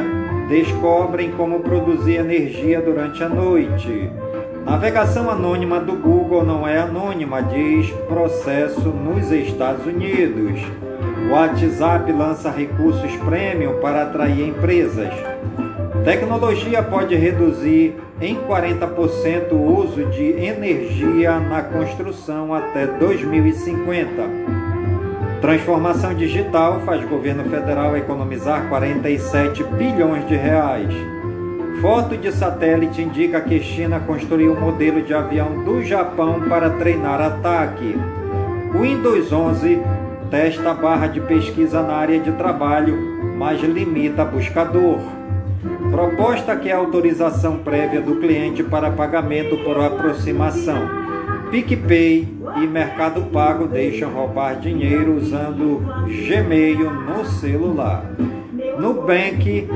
descobrem 0.49 1.31
como 1.31 1.59
produzir 1.59 2.15
energia 2.15 2.81
durante 2.81 3.23
a 3.23 3.29
noite. 3.29 4.11
Navegação 4.65 5.29
anônima 5.29 5.79
do 5.79 5.93
Google 5.93 6.43
não 6.43 6.67
é 6.67 6.79
anônima, 6.79 7.43
diz 7.43 7.91
processo 8.07 8.89
nos 8.89 9.31
Estados 9.31 9.85
Unidos. 9.85 10.59
WhatsApp 11.29 12.11
lança 12.11 12.49
recursos 12.49 13.15
premium 13.17 13.79
para 13.79 14.03
atrair 14.03 14.47
empresas. 14.47 15.13
Tecnologia 16.07 16.81
pode 16.81 17.13
reduzir 17.17 17.97
em 18.21 18.33
40% 18.33 19.51
o 19.51 19.77
uso 19.77 20.05
de 20.05 20.23
energia 20.23 21.37
na 21.37 21.61
construção 21.61 22.53
até 22.53 22.87
2050. 22.87 24.07
Transformação 25.41 26.13
digital 26.13 26.79
faz 26.85 27.03
governo 27.03 27.43
federal 27.49 27.97
economizar 27.97 28.69
47 28.69 29.65
bilhões 29.65 30.25
de 30.29 30.37
reais. 30.37 30.93
Foto 31.81 32.15
de 32.15 32.31
satélite 32.31 33.01
indica 33.01 33.41
que 33.41 33.59
China 33.59 33.99
construiu 33.99 34.53
um 34.53 34.61
modelo 34.61 35.01
de 35.01 35.13
avião 35.13 35.65
do 35.65 35.83
Japão 35.83 36.39
para 36.47 36.69
treinar 36.69 37.19
ataque. 37.19 37.97
Windows 38.71 39.33
11 39.33 39.81
testa 40.31 40.71
a 40.71 40.73
barra 40.73 41.07
de 41.07 41.19
pesquisa 41.19 41.83
na 41.83 41.95
área 41.95 42.17
de 42.17 42.31
trabalho, 42.31 42.97
mas 43.37 43.61
limita 43.61 44.23
buscador. 44.23 45.16
Proposta 45.91 46.55
que 46.55 46.69
é 46.69 46.73
autorização 46.73 47.57
prévia 47.57 48.01
do 48.01 48.15
cliente 48.15 48.63
para 48.63 48.91
pagamento 48.91 49.57
por 49.57 49.79
aproximação. 49.79 51.07
PicPay 51.49 52.27
e 52.57 52.67
Mercado 52.67 53.21
Pago 53.31 53.67
deixam 53.67 54.11
roubar 54.11 54.59
dinheiro 54.59 55.15
usando 55.15 55.81
Gmail 56.05 56.91
no 56.91 57.25
celular. 57.25 58.03
Nubank 58.79 59.67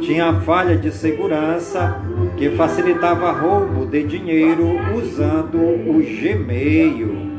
tinha 0.00 0.32
falha 0.40 0.76
de 0.76 0.90
segurança 0.90 2.00
que 2.36 2.50
facilitava 2.50 3.30
roubo 3.30 3.86
de 3.86 4.02
dinheiro 4.02 4.78
usando 4.94 5.58
o 5.58 6.02
Gmail. 6.02 7.30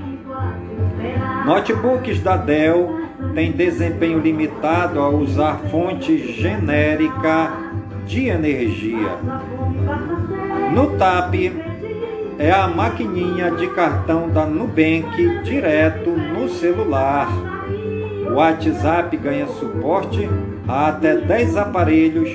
Notebooks 1.45 2.21
da 2.21 2.37
Dell 2.37 3.01
têm 3.33 3.51
desempenho 3.51 4.19
limitado 4.19 4.99
ao 4.99 5.15
usar 5.15 5.59
fonte 5.69 6.17
genérica 6.33 7.70
de 8.05 8.27
energia. 8.27 9.17
No 10.73 10.97
TAP 10.97 11.35
é 12.37 12.51
a 12.51 12.67
maquininha 12.67 13.51
de 13.51 13.67
cartão 13.67 14.29
da 14.29 14.45
Nubank 14.45 15.41
direto 15.43 16.09
no 16.09 16.49
celular. 16.49 17.27
O 18.27 18.35
WhatsApp 18.35 19.15
ganha 19.17 19.47
suporte 19.47 20.27
a 20.67 20.87
até 20.87 21.15
10 21.15 21.57
aparelhos, 21.57 22.29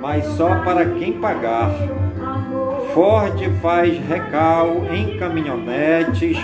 mas 0.00 0.24
só 0.36 0.56
para 0.60 0.84
quem 0.86 1.14
pagar. 1.14 1.70
Ford 2.94 3.38
faz 3.60 3.98
recal 4.08 4.86
em 4.92 5.16
caminhonetes 5.18 6.36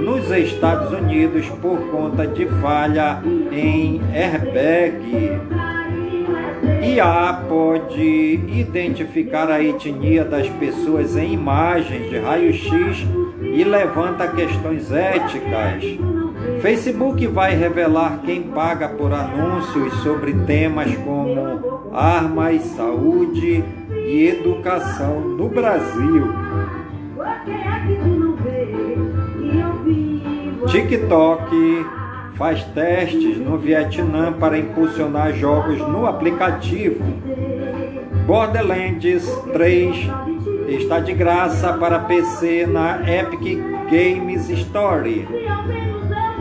nos 0.00 0.30
Estados 0.30 0.92
Unidos 0.92 1.48
por 1.60 1.78
conta 1.90 2.26
de 2.26 2.46
falha 2.46 3.22
em 3.52 4.00
airbag. 4.12 5.40
IA 6.84 7.44
pode 7.48 8.40
identificar 8.52 9.50
a 9.50 9.62
etnia 9.62 10.22
das 10.22 10.48
pessoas 10.50 11.16
em 11.16 11.32
imagens 11.32 12.10
de 12.10 12.18
raio-x 12.18 13.06
e 13.40 13.64
levanta 13.64 14.28
questões 14.28 14.92
éticas. 14.92 15.82
Facebook 16.60 17.26
vai 17.26 17.56
revelar 17.56 18.20
quem 18.24 18.42
paga 18.42 18.88
por 18.88 19.12
anúncios 19.14 19.94
sobre 20.02 20.34
temas 20.44 20.94
como 20.96 21.90
armas, 21.92 22.60
saúde 22.62 23.64
e 23.90 24.28
educação 24.28 25.20
no 25.20 25.48
Brasil. 25.48 26.28
TikTok 30.66 31.86
faz 32.36 32.64
testes 32.74 33.38
no 33.38 33.56
Vietnã 33.56 34.32
para 34.32 34.58
impulsionar 34.58 35.32
jogos 35.32 35.78
no 35.78 36.06
aplicativo. 36.06 37.04
Borderlands 38.26 39.24
3 39.52 40.10
está 40.68 40.98
de 40.98 41.12
graça 41.12 41.72
para 41.74 42.00
PC 42.00 42.66
na 42.66 43.00
Epic 43.08 43.60
Games 43.90 44.48
Store. 44.48 45.28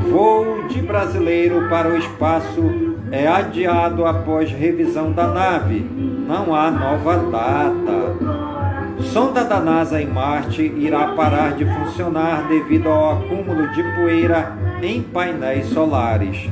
Voo 0.09 0.67
de 0.67 0.81
brasileiro 0.81 1.69
para 1.69 1.89
o 1.89 1.97
espaço 1.97 2.93
é 3.11 3.27
adiado 3.27 4.05
após 4.05 4.51
revisão 4.51 5.11
da 5.11 5.27
nave. 5.27 5.79
Não 6.27 6.55
há 6.55 6.71
nova 6.71 7.17
data. 7.17 9.03
Sonda 9.11 9.43
da 9.43 9.59
NASA 9.59 10.01
em 10.01 10.07
Marte 10.07 10.63
irá 10.63 11.09
parar 11.09 11.53
de 11.53 11.65
funcionar 11.65 12.47
devido 12.47 12.87
ao 12.89 13.17
acúmulo 13.17 13.67
de 13.73 13.83
poeira 13.95 14.62
em 14.81 15.01
painéis 15.01 15.67
solares. 15.67 16.49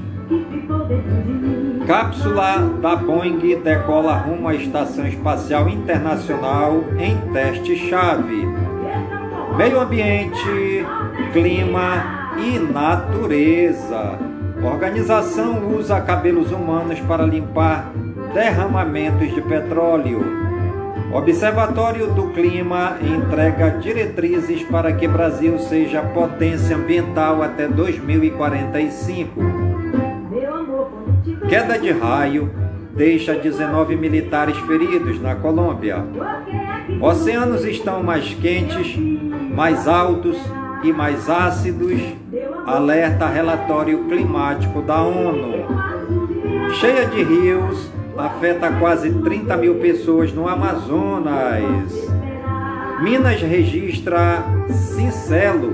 Cápsula 1.85 2.57
da 2.81 2.95
Boeing 2.95 3.59
decola 3.61 4.15
rumo 4.15 4.47
à 4.47 4.55
Estação 4.55 5.05
Espacial 5.05 5.67
Internacional 5.67 6.83
em 6.97 7.17
teste-chave. 7.33 8.47
Meio 9.57 9.81
ambiente, 9.81 10.85
clima 11.33 12.31
e 12.37 12.59
natureza. 12.59 14.17
Organização 14.63 15.75
usa 15.75 15.99
cabelos 15.99 16.51
humanos 16.51 16.99
para 17.01 17.25
limpar 17.25 17.91
derramamentos 18.33 19.33
de 19.33 19.41
petróleo. 19.41 20.40
Observatório 21.13 22.07
do 22.13 22.29
Clima 22.29 22.97
entrega 23.01 23.71
diretrizes 23.71 24.63
para 24.63 24.93
que 24.93 25.07
Brasil 25.07 25.59
seja 25.59 26.01
potência 26.01 26.75
ambiental 26.75 27.43
até 27.43 27.67
2045. 27.67 29.41
Queda 31.49 31.77
de 31.77 31.91
raio 31.91 32.49
deixa 32.95 33.33
19 33.33 33.95
militares 33.95 34.57
feridos 34.59 35.21
na 35.21 35.35
Colômbia. 35.35 36.05
Oceanos 37.01 37.65
estão 37.65 38.01
mais 38.01 38.33
quentes, 38.33 38.97
mais 39.53 39.87
altos 39.87 40.37
e 40.83 40.93
mais 40.93 41.29
ácidos, 41.29 42.01
alerta 42.65 43.27
relatório 43.27 44.05
climático 44.05 44.81
da 44.81 45.01
ONU. 45.01 45.65
Cheia 46.79 47.05
de 47.05 47.23
rios, 47.23 47.91
afeta 48.17 48.71
quase 48.79 49.11
30 49.11 49.57
mil 49.57 49.75
pessoas 49.75 50.33
no 50.33 50.47
Amazonas. 50.47 51.91
Minas 53.01 53.41
registra 53.41 54.43
cincelo, 54.69 55.73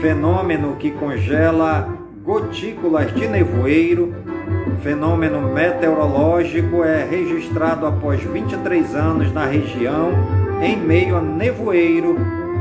fenômeno 0.00 0.76
que 0.76 0.90
congela 0.90 1.88
gotículas 2.24 3.14
de 3.14 3.28
nevoeiro 3.28 4.14
fenômeno 4.82 5.52
meteorológico 5.52 6.84
é 6.84 7.04
registrado 7.04 7.86
após 7.86 8.22
23 8.22 8.94
anos 8.94 9.32
na 9.32 9.44
região, 9.44 10.12
em 10.62 10.76
meio 10.76 11.16
a 11.16 11.20
nevoeiro 11.20 12.16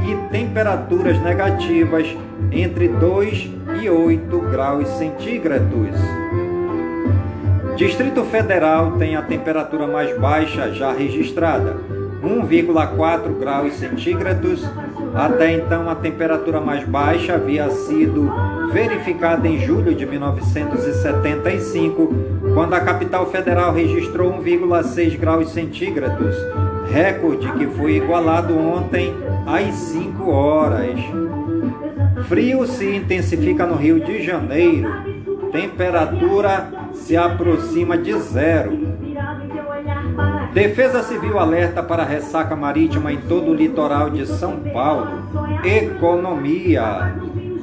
e 0.08 0.16
temperaturas 0.32 1.22
negativas 1.22 2.08
entre 2.52 2.88
2 2.88 3.50
e 3.82 3.90
8 3.90 4.40
graus 4.52 4.88
centígrados. 4.98 5.96
Distrito 7.76 8.24
Federal 8.24 8.94
tem 8.94 9.18
a 9.18 9.22
temperatura 9.22 9.86
mais 9.86 10.18
baixa 10.18 10.72
já 10.72 10.94
registrada, 10.94 11.76
1,4 12.24 13.38
graus 13.38 13.74
centígrados. 13.74 14.66
Até 15.14 15.56
então, 15.56 15.90
a 15.90 15.96
temperatura 15.96 16.62
mais 16.62 16.86
baixa 16.86 17.34
havia 17.34 17.70
sido 17.70 18.32
verificada 18.72 19.46
em 19.46 19.60
julho 19.60 19.94
de 19.94 20.06
1975, 20.06 22.16
quando 22.54 22.76
a 22.76 22.80
capital 22.80 23.26
federal 23.26 23.74
registrou 23.74 24.32
1,6 24.42 25.20
graus 25.20 25.52
centígrados, 25.52 26.34
recorde 26.90 27.52
que 27.54 27.68
foi 27.68 27.98
igualado 27.98 28.58
ontem 28.58 29.14
às 29.46 29.76
5 29.76 30.32
horas. 30.32 30.98
Frio 32.30 32.66
se 32.66 32.96
intensifica 32.96 33.66
no 33.66 33.76
Rio 33.76 34.00
de 34.00 34.24
Janeiro, 34.24 34.90
temperatura 35.52 36.85
se 36.96 37.16
aproxima 37.16 37.98
de 37.98 38.18
zero. 38.20 38.96
Defesa 40.54 41.04
Civil 41.04 41.38
alerta 41.38 41.84
para 41.84 42.04
ressaca 42.04 42.56
marítima 42.56 43.12
em 43.12 43.18
todo 43.18 43.52
o 43.52 43.54
litoral 43.54 44.10
de 44.10 44.26
São 44.26 44.58
Paulo. 44.74 45.08
Economia. 45.64 47.14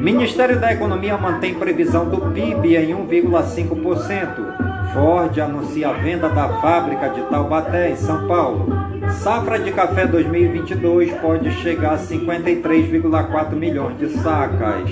Ministério 0.01 0.59
da 0.59 0.73
Economia 0.73 1.17
mantém 1.17 1.53
previsão 1.55 2.09
do 2.09 2.17
PIB 2.31 2.75
em 2.75 2.93
1,5%. 2.93 4.72
Ford 4.93 5.39
anuncia 5.39 5.89
a 5.89 5.93
venda 5.93 6.29
da 6.29 6.47
fábrica 6.61 7.09
de 7.09 7.21
Taubaté, 7.23 7.89
em 7.89 7.95
São 7.95 8.27
Paulo. 8.27 8.67
Safra 9.09 9.59
de 9.59 9.71
café 9.71 10.05
2022 10.05 11.11
pode 11.13 11.51
chegar 11.61 11.93
a 11.93 11.97
53,4 11.97 13.55
milhões 13.55 13.97
de 13.97 14.09
sacas. 14.09 14.89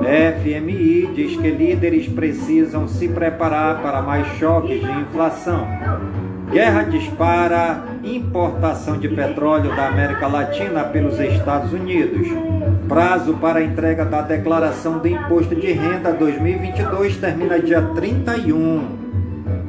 FMI 0.00 1.10
diz 1.14 1.36
que 1.36 1.50
líderes 1.50 2.08
precisam 2.08 2.88
se 2.88 3.06
preparar 3.06 3.82
para 3.82 4.00
mais 4.00 4.26
choques 4.38 4.80
de 4.80 4.90
inflação. 4.90 5.68
Guerra 6.50 6.82
dispara 6.84 7.84
importação 8.02 8.98
de 8.98 9.08
petróleo 9.08 9.74
da 9.74 9.88
América 9.88 10.26
Latina 10.26 10.84
pelos 10.84 11.18
Estados 11.20 11.72
Unidos. 11.72 12.28
Prazo 12.88 13.34
para 13.34 13.62
entrega 13.62 14.04
da 14.04 14.22
declaração 14.22 14.98
do 14.98 15.08
Imposto 15.08 15.54
de 15.54 15.72
Renda 15.72 16.12
2022 16.12 17.16
termina 17.16 17.58
dia 17.58 17.82
31. 17.94 19.03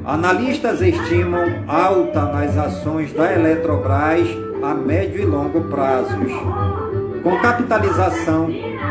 Analistas 0.05 0.81
estimam 0.83 1.63
alta 1.67 2.25
nas 2.25 2.55
ações 2.55 3.11
da 3.11 3.33
Eletrobras 3.33 4.27
a 4.61 4.71
médio 4.75 5.19
e 5.19 5.25
longo 5.25 5.61
prazos. 5.61 6.31
Com 7.23 7.39
capitalização, 7.41 8.47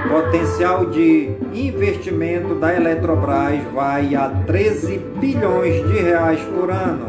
potencial 0.09 0.87
de 0.87 1.31
investimento 1.55 2.57
da 2.57 2.74
Eletrobras 2.74 3.62
vai 3.72 4.12
a 4.16 4.29
13 4.44 4.98
bilhões 5.20 5.87
de 5.87 5.98
reais 5.98 6.40
por 6.53 6.68
ano. 6.68 7.07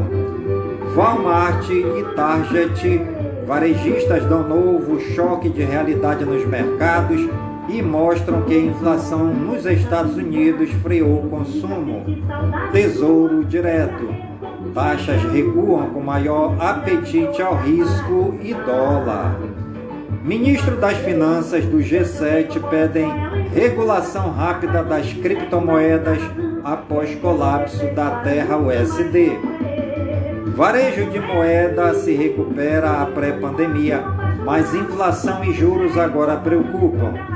Walmart 0.96 1.68
e 1.68 2.16
Target, 2.16 3.02
varejistas 3.48 4.24
dão 4.26 4.48
novo 4.48 5.00
choque 5.16 5.50
de 5.50 5.64
realidade 5.64 6.24
nos 6.24 6.46
mercados 6.46 7.28
e 7.68 7.82
mostram 7.82 8.42
que 8.44 8.54
a 8.54 8.60
inflação 8.60 9.26
nos 9.26 9.66
Estados 9.66 10.16
Unidos 10.16 10.70
freou 10.84 11.26
o 11.26 11.30
consumo. 11.30 12.06
Tesouro 12.72 13.44
direto. 13.44 14.08
Taxas 14.74 15.22
recuam 15.32 15.90
com 15.92 16.02
maior 16.02 16.56
apetite 16.60 17.42
ao 17.42 17.56
risco 17.58 18.38
e 18.42 18.54
dólar. 18.54 19.40
Ministro 20.24 20.76
das 20.78 20.98
Finanças 20.98 21.66
do 21.66 21.78
G7 21.78 22.60
pedem 22.70 23.08
regulação 23.54 24.32
rápida 24.32 24.84
das 24.84 25.14
criptomoedas 25.14 26.20
após 26.64 27.14
colapso 27.16 27.86
da 27.94 28.22
Terra 28.22 28.58
USD. 28.58 29.38
Varejo 30.48 31.10
de 31.12 31.20
moeda 31.20 31.94
se 31.94 32.14
recupera 32.14 33.02
a 33.02 33.06
pré-pandemia, 33.06 34.02
mas 34.44 34.74
inflação 34.74 35.44
e 35.44 35.54
juros 35.54 35.98
agora 35.98 36.38
preocupam. 36.38 37.35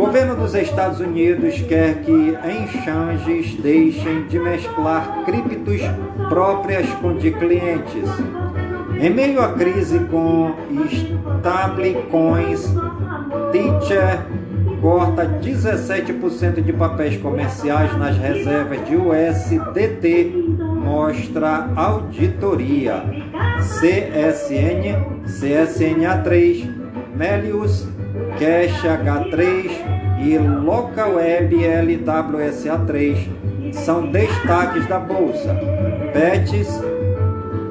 Governo 0.00 0.34
dos 0.34 0.54
Estados 0.54 0.98
Unidos 0.98 1.60
quer 1.60 1.96
que 1.96 2.34
exchanges 2.42 3.54
deixem 3.56 4.26
de 4.28 4.38
mesclar 4.38 5.24
criptos 5.26 5.82
próprias 6.30 6.88
com 7.02 7.18
de 7.18 7.30
clientes. 7.30 8.08
Em 8.98 9.10
meio 9.10 9.42
à 9.42 9.52
crise 9.52 9.98
com 10.10 10.54
stablecoins, 10.90 12.74
Teacher 13.52 14.24
corta 14.80 15.26
17% 15.26 16.62
de 16.62 16.72
papéis 16.72 17.18
comerciais 17.18 17.94
nas 17.98 18.16
reservas 18.16 18.82
de 18.88 18.96
USDT, 18.96 20.32
mostra 20.82 21.68
auditoria. 21.76 23.04
CSN, 23.60 24.96
CSNA3, 25.26 26.66
Melius 27.14 27.86
Cache 28.38 28.88
H3 28.88 29.89
e 30.20 30.38
LocalWeb 30.38 31.56
LWSA3 31.56 33.72
são 33.72 34.10
destaques 34.10 34.86
da 34.86 34.98
bolsa. 34.98 35.56
PETS 36.12 36.80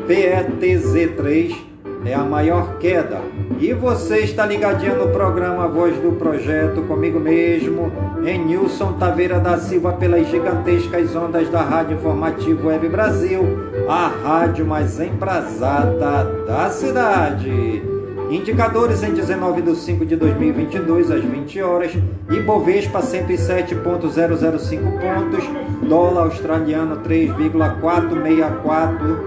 PETZ3 0.10 1.56
é 2.04 2.16
a 2.16 2.24
maior 2.24 2.80
queda. 2.80 3.22
E 3.60 3.72
você 3.74 4.22
está 4.22 4.46
ligadinho 4.46 4.96
no 4.96 5.12
programa 5.12 5.68
Voz 5.68 5.96
do 5.98 6.14
Projeto 6.14 6.82
comigo 6.84 7.20
mesmo, 7.20 7.92
em 8.26 8.44
Nilson 8.44 8.94
Taveira 8.94 9.40
da 9.40 9.60
Silva, 9.60 9.94
pelas 9.94 10.28
gigantescas 10.28 11.16
ondas 11.16 11.48
da 11.50 11.62
Rádio 11.62 11.98
Informativo 11.98 12.70
Web 12.70 12.90
Brasil, 12.90 13.44
a 13.88 14.08
rádio 14.08 14.66
mais 14.66 15.00
embrasada 15.00 16.24
da 16.48 16.70
cidade. 16.72 17.89
Indicadores 18.30 19.02
em 19.02 19.12
19 19.12 19.64
de 19.64 19.76
5 19.76 20.06
de 20.06 20.16
2022 20.16 21.10
às 21.10 21.24
20 21.24 21.64
horas. 21.64 21.98
Ibovespa 22.30 23.00
107.005 23.00 25.00
pontos. 25.00 25.44
Dólar 25.82 26.26
australiano 26.26 26.98
3,464 26.98 29.18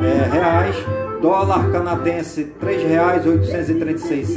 é, 0.00 0.28
reais. 0.32 0.76
Dólar 1.20 1.72
canadense 1.72 2.42
R$ 2.42 2.52
3,836. 2.60 4.28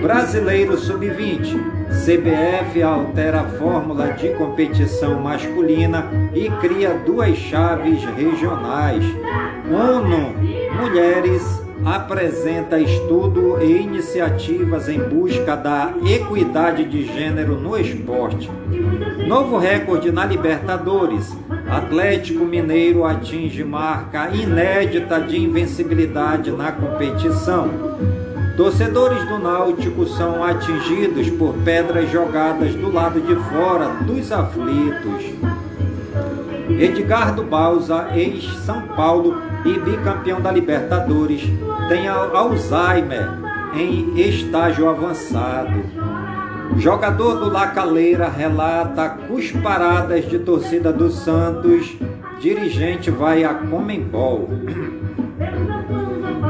Brasileiro 0.00 0.76
Sub-20. 0.76 1.73
CBF 1.88 2.82
altera 2.82 3.40
a 3.40 3.44
fórmula 3.44 4.12
de 4.12 4.30
competição 4.30 5.20
masculina 5.20 6.06
e 6.34 6.50
cria 6.60 6.94
duas 6.94 7.36
chaves 7.36 8.04
regionais. 8.04 9.04
ONU 9.70 10.34
Mulheres 10.80 11.62
apresenta 11.84 12.78
estudo 12.78 13.62
e 13.62 13.82
iniciativas 13.82 14.88
em 14.88 14.98
busca 14.98 15.56
da 15.56 15.94
equidade 16.04 16.84
de 16.84 17.04
gênero 17.04 17.60
no 17.60 17.78
esporte. 17.78 18.50
Novo 19.26 19.58
recorde 19.58 20.10
na 20.10 20.24
Libertadores. 20.24 21.36
Atlético 21.68 22.44
Mineiro 22.44 23.04
atinge 23.04 23.64
marca 23.64 24.30
inédita 24.30 25.20
de 25.20 25.38
invencibilidade 25.38 26.50
na 26.50 26.72
competição. 26.72 27.70
Torcedores 28.56 29.26
do 29.26 29.38
Náutico 29.38 30.06
são 30.06 30.44
atingidos 30.44 31.28
por 31.30 31.54
pedras 31.64 32.08
jogadas 32.10 32.72
do 32.74 32.92
lado 32.92 33.20
de 33.20 33.34
fora 33.34 33.88
dos 34.02 34.30
aflitos. 34.30 35.24
Edgardo 36.70 37.42
Balsa, 37.42 38.10
ex-São 38.14 38.82
Paulo 38.96 39.42
e 39.64 39.78
bicampeão 39.78 40.40
da 40.40 40.52
Libertadores, 40.52 41.42
tem 41.88 42.06
Alzheimer 42.06 43.28
em 43.74 44.20
estágio 44.20 44.88
avançado. 44.88 45.82
Jogador 46.76 47.40
do 47.40 47.50
Lacaleira 47.50 48.28
relata 48.28 49.08
cusparadas 49.26 50.28
de 50.28 50.38
torcida 50.38 50.92
do 50.92 51.10
Santos. 51.10 51.96
Dirigente 52.40 53.10
vai 53.10 53.44
a 53.44 53.54
Comembol. 53.54 54.48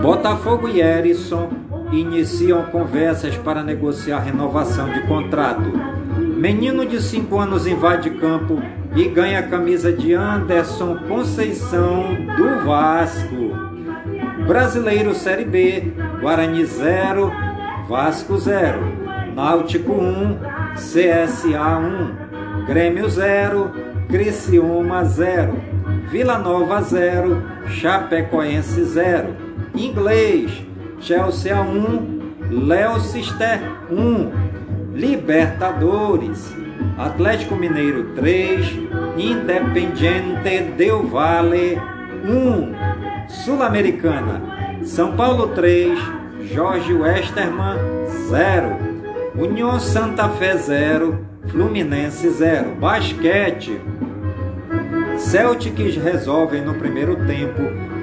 Botafogo 0.03 0.69
e 0.69 0.81
Erisson 0.81 1.64
iniciam 2.01 2.65
conversas 2.65 3.37
para 3.37 3.63
negociar 3.63 4.21
renovação 4.21 4.91
de 4.91 5.01
contrato. 5.03 5.71
Menino 6.19 6.85
de 6.85 7.01
5 7.01 7.39
anos 7.39 7.67
invade 7.67 8.11
campo 8.11 8.61
e 8.95 9.05
ganha 9.09 9.41
a 9.41 9.43
camisa 9.43 9.93
de 9.93 10.13
Anderson 10.13 10.99
Conceição 11.09 12.15
do 12.37 12.65
Vasco. 12.65 13.55
Brasileiro 14.47 15.15
Série 15.15 15.45
B, 15.45 15.93
Guarani 16.21 16.65
0, 16.65 17.33
Vasco 17.89 18.37
0. 18.37 19.05
Náutico 19.35 19.93
1, 19.93 20.39
CSA 20.77 21.79
1, 21.79 22.67
Grêmio 22.67 23.09
0, 23.09 23.73
Criciúma 24.09 25.05
0, 25.05 25.55
Vila 26.09 26.39
Nova 26.39 26.81
0, 26.81 27.43
Chapecoense 27.67 28.85
0, 28.85 29.35
Inglês, 29.75 30.65
Chelsea 31.05 31.53
1, 31.53 32.49
Leicester 32.51 33.61
1, 33.91 34.33
Libertadores, 34.95 36.51
Atlético 36.97 37.55
Mineiro 37.57 38.15
3, 38.15 38.81
Independiente 39.19 40.63
Del 40.79 41.03
Valle 41.03 41.79
1, 42.25 43.29
Sul-Americana, 43.29 44.41
São 44.83 45.15
Paulo 45.15 45.49
3, 45.49 45.99
Jorge 46.51 46.95
Westermann 46.95 47.77
0, 48.31 48.79
União 49.37 49.79
Santa 49.79 50.31
Fé 50.31 50.57
0, 50.57 51.19
Fluminense 51.49 52.31
0. 52.31 52.77
Basquete. 52.81 53.79
Celtics 55.19 55.97
resolvem 55.97 56.65
no 56.65 56.75
primeiro 56.75 57.15
tempo, 57.27 57.61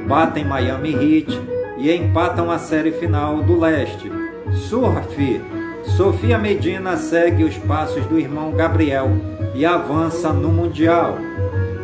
batem 0.07 0.45
Miami 0.45 0.91
Heat 0.91 1.60
e 1.77 1.93
empatam 1.93 2.51
a 2.51 2.57
série 2.57 2.91
final 2.91 3.41
do 3.41 3.59
leste. 3.59 4.11
Surf. 4.53 5.41
Sofia 5.83 6.37
Medina 6.37 6.95
segue 6.95 7.43
os 7.43 7.57
passos 7.57 8.05
do 8.05 8.19
irmão 8.19 8.51
Gabriel 8.51 9.09
e 9.55 9.65
avança 9.65 10.31
no 10.31 10.49
Mundial. 10.49 11.17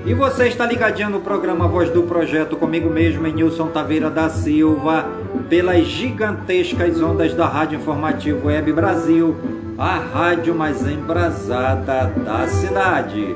E 0.05 0.13
você 0.13 0.47
está 0.47 0.65
ligadinho 0.65 1.09
no 1.09 1.19
programa 1.19 1.67
Voz 1.67 1.89
do 1.89 2.03
Projeto 2.03 2.55
comigo 2.55 2.89
mesmo, 2.89 3.27
Nilson 3.27 3.67
Taveira 3.67 4.09
da 4.09 4.29
Silva 4.29 5.05
pelas 5.49 5.85
gigantescas 5.85 7.01
ondas 7.01 7.33
da 7.33 7.45
Rádio 7.45 7.79
Informativo 7.79 8.47
Web 8.47 8.71
Brasil, 8.73 9.35
a 9.77 9.97
rádio 9.97 10.55
mais 10.55 10.85
embrasada 10.85 12.11
da 12.23 12.47
cidade. 12.47 13.35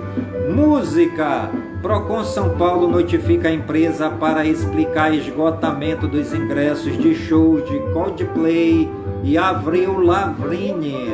Música! 0.54 1.71
Procon 1.82 2.24
São 2.24 2.58
Paulo 2.58 2.88
notifica 2.88 3.48
a 3.48 3.52
empresa 3.52 4.08
para 4.08 4.46
explicar 4.46 5.12
esgotamento 5.16 6.08
dos 6.08 6.32
ingressos 6.32 6.96
de 6.96 7.16
shows 7.16 7.68
de 7.68 7.80
Coldplay 7.92 8.88
e 9.24 9.36
Avril 9.36 10.00
Lavigne. 10.00 11.12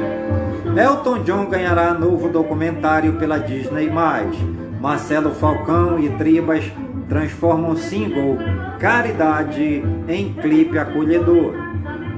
Elton 0.78 1.24
John 1.24 1.46
ganhará 1.46 1.94
novo 1.94 2.28
documentário 2.28 3.14
pela 3.14 3.38
Disney+. 3.38 3.90
Marcelo 4.82 5.32
Falcão 5.32 5.98
e 6.00 6.10
Tribas 6.18 6.70
transformam 7.08 7.78
single 7.78 8.38
Caridade 8.78 9.82
em 10.08 10.34
clipe 10.34 10.78
acolhedor. 10.78 11.54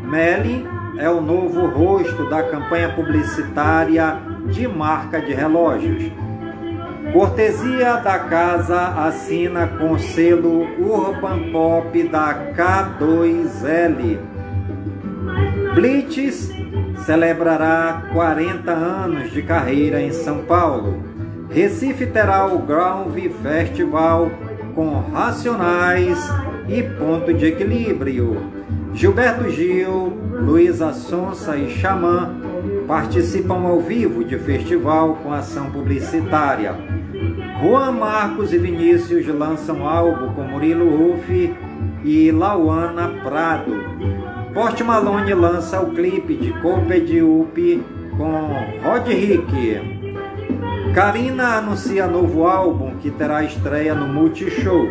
Melly 0.04 0.68
é 0.97 1.08
o 1.08 1.22
novo 1.22 1.68
rosto 1.68 2.28
da 2.28 2.41
campanha 2.41 2.89
publicitária 2.89 4.18
de 4.47 4.68
marca 4.68 5.22
de 5.22 5.34
relógios. 5.34 6.12
Cortesia 7.12 7.95
da 7.97 8.20
casa 8.20 8.80
assina 9.07 9.66
com 9.66 9.97
selo 9.97 10.68
Urban 10.80 11.51
Pop 11.51 12.03
da 12.03 12.53
K2L. 12.55 14.20
Blitz 15.74 16.51
celebrará 17.05 18.03
40 18.14 18.72
anos 18.72 19.32
de 19.32 19.41
carreira 19.41 19.99
em 19.99 20.12
São 20.12 20.43
Paulo. 20.43 21.03
Recife 21.49 22.05
terá 22.05 22.45
o 22.45 22.60
Groove 22.60 23.30
Festival 23.41 24.32
com 24.76 24.99
Racionais 25.12 26.20
e 26.68 26.84
Ponto 26.84 27.34
de 27.34 27.47
Equilíbrio. 27.47 28.38
Gilberto 28.93 29.49
Gil, 29.49 30.14
Luísa 30.32 30.93
Sonsa 30.93 31.57
e 31.57 31.72
Xamã 31.72 32.36
participam 32.88 33.66
ao 33.66 33.80
vivo 33.80 34.24
de 34.24 34.38
festival 34.38 35.16
com 35.24 35.34
ação 35.34 35.72
publicitária. 35.72 36.99
Juan 37.62 37.91
Marcos 37.91 38.53
e 38.53 38.57
Vinícius 38.57 39.28
lançam 39.28 39.86
álbum 39.86 40.34
com 40.34 40.43
Murilo 40.43 40.95
Ruff 40.95 41.53
e 42.05 42.32
Lauana 42.32 43.10
Prado. 43.22 43.74
Porte 44.53 44.82
Malone 44.82 45.34
lança 45.34 45.82
o 45.82 45.91
clipe 45.91 46.36
de 46.36 46.53
Copa 46.62 46.97
de 46.97 47.22
Up 47.22 47.84
com 48.16 48.47
Rod 48.82 49.07
Rick. 49.07 49.82
Karina 50.95 51.57
anuncia 51.57 52.07
novo 52.07 52.47
álbum 52.47 52.95
que 53.01 53.12
terá 53.12 53.43
estreia 53.43 53.93
no 53.93 54.07
Multishow. 54.07 54.88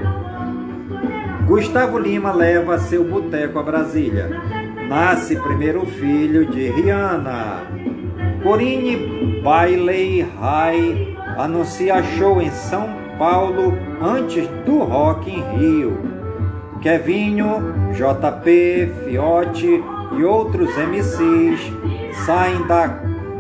Gustavo 1.47 1.99
Lima 1.99 2.33
leva 2.33 2.77
seu 2.77 3.03
boteco 3.03 3.59
a 3.59 3.63
Brasília. 3.63 4.29
Nasce 4.87 5.37
primeiro 5.37 5.87
filho 5.87 6.45
de 6.45 6.69
Rihanna. 6.69 7.63
Corine 8.43 9.41
Bailey 9.43 10.21
High 10.21 11.08
anuncia 11.39 12.03
show 12.03 12.43
em 12.43 12.51
São 12.51 12.89
Paulo 13.17 13.73
antes 14.03 14.47
do 14.67 14.79
Rock 14.79 15.31
em 15.31 15.41
Rio. 15.57 15.97
Kevinho, 16.83 17.93
JP, 17.93 18.93
Fiote 19.05 19.83
e 20.19 20.25
outros 20.25 20.77
MCs 20.77 21.61
saem 22.27 22.67
da 22.67 22.89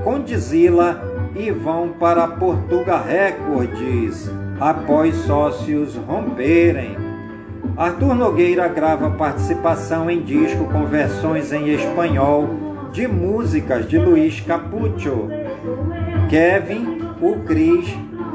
Condizila 0.05 1.03
e 1.34 1.51
vão 1.51 1.88
para 1.88 2.26
Portugal 2.28 3.03
Records 3.05 4.30
após 4.61 5.14
sócios 5.16 5.94
romperem. 5.96 6.96
Arthur 7.76 8.14
Nogueira 8.14 8.66
grava 8.68 9.11
participação 9.11 10.11
em 10.11 10.22
disco 10.22 10.64
com 10.64 10.86
versões 10.86 11.53
em 11.53 11.68
espanhol 11.68 12.49
de 12.92 13.07
músicas 13.07 13.88
de 13.88 13.99
Luiz 13.99 14.40
Capucho. 14.40 15.28
Kevin, 16.28 16.97
o 17.20 17.40
Cris, 17.40 17.88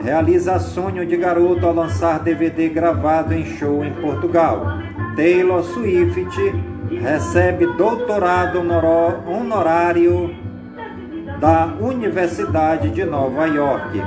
realiza 0.03 0.59
sonho 0.59 1.05
de 1.05 1.15
garoto 1.15 1.65
ao 1.65 1.73
lançar 1.73 2.19
DVD 2.19 2.69
gravado 2.69 3.33
em 3.33 3.45
show 3.45 3.83
em 3.83 3.93
Portugal. 3.93 4.79
Taylor 5.15 5.63
Swift 5.63 6.37
recebe 7.01 7.65
doutorado 7.77 8.59
honorário 8.59 10.35
da 11.39 11.73
Universidade 11.79 12.89
de 12.89 13.05
Nova 13.05 13.45
York. 13.45 14.01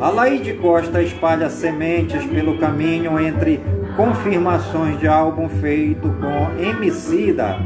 Alaide 0.00 0.54
Costa 0.54 1.02
espalha 1.02 1.48
sementes 1.48 2.24
pelo 2.26 2.58
caminho 2.58 3.18
entre 3.20 3.60
confirmações 3.96 4.98
de 4.98 5.06
álbum 5.06 5.48
feito 5.48 6.08
com 6.20 6.60
Emicida. 6.60 7.58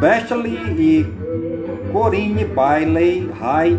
Bestley 0.00 0.58
e 0.78 1.06
Corinne 1.92 2.44
Bailey 2.44 3.30
High 3.40 3.78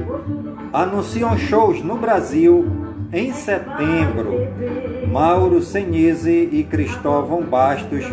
anunciam 0.74 1.38
shows 1.38 1.84
no 1.84 1.96
Brasil 1.96 2.66
em 3.14 3.32
setembro. 3.32 4.48
Mauro 5.08 5.62
Senise 5.62 6.50
e 6.52 6.64
Cristóvão 6.64 7.44
Bastos 7.44 8.04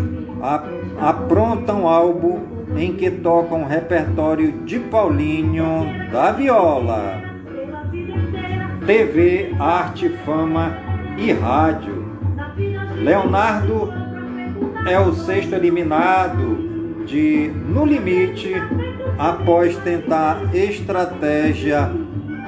aprontam 1.01 1.89
álbum 1.89 2.41
em 2.77 2.93
que 2.93 3.11
tocam 3.11 3.65
repertório 3.65 4.53
de 4.65 4.79
Paulinho 4.79 5.87
da 6.13 6.31
Viola. 6.33 7.23
TV, 8.87 9.55
arte, 9.59 10.11
fama 10.25 10.77
e 11.17 11.33
rádio. 11.33 12.11
Leonardo 13.03 13.93
é 14.87 14.99
o 15.01 15.15
sexto 15.15 15.55
eliminado 15.55 17.05
de 17.07 17.51
No 17.69 17.85
Limite 17.85 18.55
após 19.19 19.77
tentar 19.79 20.55
estratégia 20.55 21.91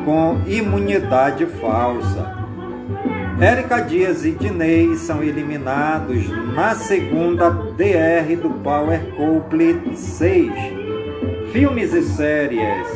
com 0.04 0.40
imunidade 0.46 1.46
falsa. 1.46 2.42
Érica 3.40 3.80
Dias 3.80 4.24
e 4.24 4.32
Dinei 4.32 4.94
são 4.94 5.22
eliminados 5.22 6.28
na 6.54 6.74
segunda 6.74 7.50
DR 7.50 8.36
do 8.40 8.50
Power 8.62 9.00
Couple 9.16 9.96
6. 9.96 10.52
Filmes 11.52 11.92
e 11.92 12.02
séries. 12.02 12.86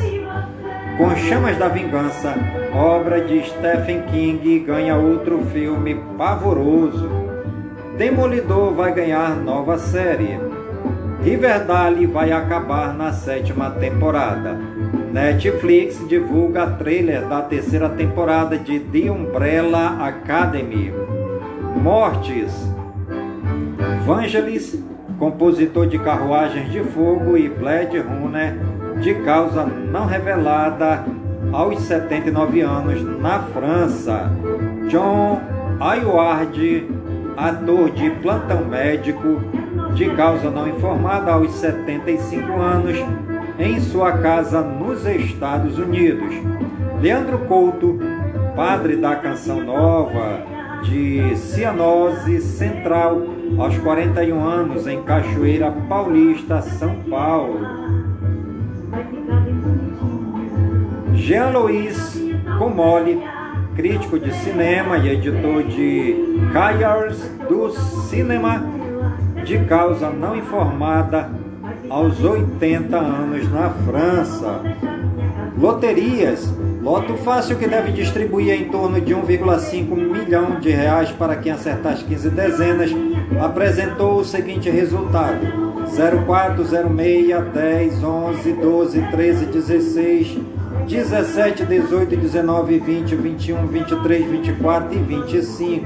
Com 0.97 1.15
Chamas 1.15 1.57
da 1.57 1.67
Vingança, 1.67 2.33
obra 2.73 3.21
de 3.21 3.43
Stephen 3.43 4.03
King, 4.03 4.59
ganha 4.59 4.95
outro 4.95 5.43
filme 5.51 5.95
pavoroso. 6.17 7.09
Demolidor 7.97 8.73
vai 8.73 8.93
ganhar 8.93 9.35
nova 9.35 9.77
série. 9.77 10.39
Riverdale 11.21 12.05
vai 12.05 12.31
acabar 12.31 12.93
na 12.95 13.11
sétima 13.11 13.71
temporada. 13.71 14.57
Netflix 15.11 16.07
divulga 16.07 16.67
trailer 16.71 17.27
da 17.27 17.41
terceira 17.41 17.89
temporada 17.89 18.57
de 18.57 18.79
The 18.79 19.09
Umbrella 19.09 19.97
Academy. 20.05 20.93
Mortes. 21.81 22.53
Vangelis, 24.05 24.81
compositor 25.19 25.87
de 25.87 25.97
Carruagens 25.99 26.71
de 26.71 26.83
Fogo 26.83 27.37
e 27.37 27.49
Blade 27.49 27.99
Runner, 27.99 28.57
de 29.01 29.15
causa 29.15 29.65
não 29.65 30.05
revelada, 30.05 31.05
aos 31.51 31.79
79 31.81 32.61
anos, 32.61 33.01
na 33.19 33.39
França. 33.39 34.31
John 34.89 35.41
Ayward, 35.79 36.87
ator 37.35 37.91
de 37.91 38.09
Plantão 38.21 38.65
Médico, 38.65 39.41
de 39.93 40.09
causa 40.11 40.49
não 40.49 40.67
informada 40.67 41.33
aos 41.33 41.51
75 41.53 42.51
anos, 42.53 42.97
em 43.59 43.79
sua 43.79 44.13
casa 44.19 44.61
nos 44.61 45.05
Estados 45.05 45.77
Unidos. 45.77 46.33
Leandro 47.01 47.39
Couto, 47.39 47.99
padre 48.55 48.95
da 48.95 49.15
Canção 49.15 49.63
Nova 49.63 50.41
de 50.83 51.35
Cianose 51.35 52.39
Central, 52.39 53.23
aos 53.57 53.77
41 53.79 54.43
anos, 54.43 54.87
em 54.87 55.01
Cachoeira 55.01 55.71
Paulista, 55.89 56.61
São 56.61 56.95
Paulo. 57.09 57.59
Jean-Louis 61.13 62.23
Comoli, 62.59 63.21
crítico 63.75 64.19
de 64.19 64.31
cinema 64.33 64.97
e 64.97 65.09
editor 65.09 65.63
de 65.63 66.15
Cahiers 66.53 67.19
do 67.49 67.69
Cinema, 67.71 68.63
de 69.43 69.59
causa 69.65 70.09
não 70.09 70.35
informada 70.35 71.29
aos 71.89 72.23
80 72.23 72.97
anos 72.97 73.51
na 73.51 73.69
França. 73.69 74.61
Loterias. 75.57 76.53
Loto 76.81 77.15
Fácil, 77.15 77.57
que 77.57 77.67
deve 77.67 77.91
distribuir 77.91 78.53
em 78.53 78.69
torno 78.69 79.01
de 79.01 79.13
1,5 79.13 79.95
milhão 79.95 80.59
de 80.59 80.69
reais 80.69 81.11
para 81.11 81.35
quem 81.35 81.51
acertar 81.51 81.93
as 81.93 82.03
15 82.03 82.29
dezenas, 82.29 82.91
apresentou 83.41 84.19
o 84.19 84.25
seguinte 84.25 84.69
resultado: 84.69 85.45
04, 86.25 86.63
06, 86.63 87.51
10, 87.53 88.03
11, 88.03 88.53
12, 88.53 89.01
13, 89.01 89.45
16, 89.47 90.37
17, 90.87 91.65
18, 91.65 92.15
19, 92.15 92.79
20, 92.79 93.15
21, 93.15 93.67
23, 93.67 94.25
24 94.25 94.93
e 94.93 94.99
25. 94.99 95.85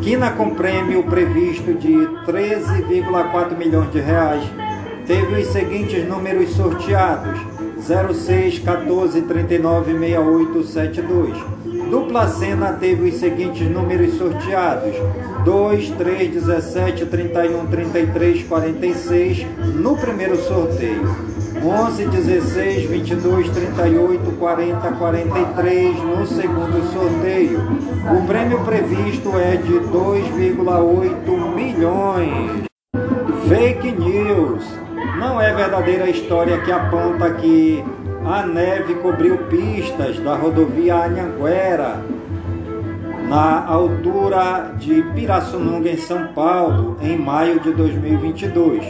Quina 0.00 0.30
com 0.32 0.50
prêmio 0.50 1.04
previsto 1.04 1.74
de 1.74 1.92
13,4 2.26 3.56
milhões 3.56 3.92
de 3.92 4.00
reais. 4.00 4.63
Teve 5.06 5.42
os 5.42 5.48
seguintes 5.48 6.08
números 6.08 6.50
sorteados: 6.50 7.38
06, 7.78 8.60
14, 8.60 9.20
39, 9.22 9.92
68, 9.92 10.62
72. 10.64 11.36
Dupla 11.90 12.26
Cena 12.28 12.72
teve 12.72 13.10
os 13.10 13.16
seguintes 13.16 13.68
números 13.68 14.14
sorteados: 14.14 14.96
2, 15.44 15.90
3, 15.90 16.32
17, 16.32 17.06
31, 17.06 17.66
33, 17.66 18.44
46 18.44 19.46
no 19.74 19.94
primeiro 19.94 20.36
sorteio. 20.38 21.34
11, 21.62 22.06
16, 22.06 22.84
22, 22.88 23.50
38, 23.50 24.32
40, 24.38 24.92
43 24.92 26.02
no 26.02 26.26
segundo 26.26 26.92
sorteio. 26.92 27.60
O 28.10 28.26
prêmio 28.26 28.60
previsto 28.64 29.38
é 29.38 29.56
de 29.56 29.72
2,8 29.72 31.54
milhões. 31.54 32.64
Fake 33.48 33.92
news. 33.92 34.64
Não 35.18 35.40
é 35.40 35.54
verdadeira 35.54 36.04
a 36.04 36.10
história 36.10 36.58
que 36.58 36.72
aponta 36.72 37.30
que 37.34 37.84
a 38.24 38.44
neve 38.44 38.94
cobriu 38.96 39.38
pistas 39.46 40.18
da 40.18 40.34
rodovia 40.34 40.96
Anhanguera, 40.96 42.02
na 43.28 43.64
altura 43.64 44.74
de 44.76 45.02
Pirassununga, 45.14 45.88
em 45.88 45.96
São 45.96 46.28
Paulo, 46.28 46.96
em 47.00 47.16
maio 47.16 47.60
de 47.60 47.72
2022. 47.72 48.84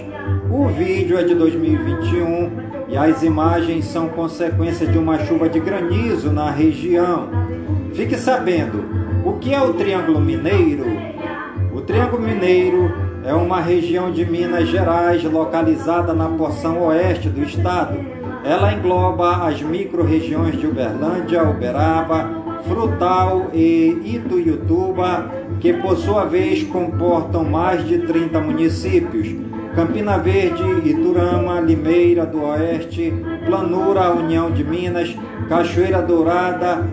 O 0.50 0.66
vídeo 0.68 1.18
é 1.18 1.24
de 1.24 1.34
2021 1.34 2.50
e 2.88 2.96
as 2.96 3.22
imagens 3.22 3.84
são 3.84 4.08
consequência 4.08 4.86
de 4.86 4.96
uma 4.96 5.18
chuva 5.18 5.48
de 5.48 5.60
granizo 5.60 6.32
na 6.32 6.50
região. 6.50 7.28
Fique 7.92 8.16
sabendo, 8.16 8.82
o 9.24 9.34
que 9.34 9.52
é 9.52 9.60
o 9.60 9.74
Triângulo 9.74 10.20
Mineiro? 10.20 10.86
O 11.74 11.82
Triângulo 11.82 12.22
Mineiro 12.22 13.03
é 13.24 13.32
uma 13.32 13.58
região 13.58 14.12
de 14.12 14.24
Minas 14.24 14.68
Gerais 14.68 15.24
localizada 15.24 16.12
na 16.12 16.28
porção 16.28 16.82
oeste 16.82 17.30
do 17.30 17.42
estado. 17.42 17.98
Ela 18.44 18.74
engloba 18.74 19.46
as 19.46 19.62
micro-regiões 19.62 20.60
de 20.60 20.66
Uberlândia, 20.66 21.42
Uberaba, 21.42 22.60
Frutal 22.68 23.46
e 23.54 23.98
Ituiutuba, 24.04 25.30
que 25.58 25.72
por 25.72 25.96
sua 25.96 26.26
vez 26.26 26.62
comportam 26.64 27.44
mais 27.44 27.86
de 27.86 28.00
30 28.00 28.38
municípios. 28.40 29.34
Campina 29.74 30.18
Verde, 30.18 30.62
Iturama, 30.84 31.60
Limeira 31.60 32.26
do 32.26 32.42
Oeste, 32.44 33.12
Planura, 33.46 34.12
União 34.12 34.50
de 34.50 34.62
Minas, 34.62 35.16
Cachoeira 35.48 36.02
Dourada, 36.02 36.86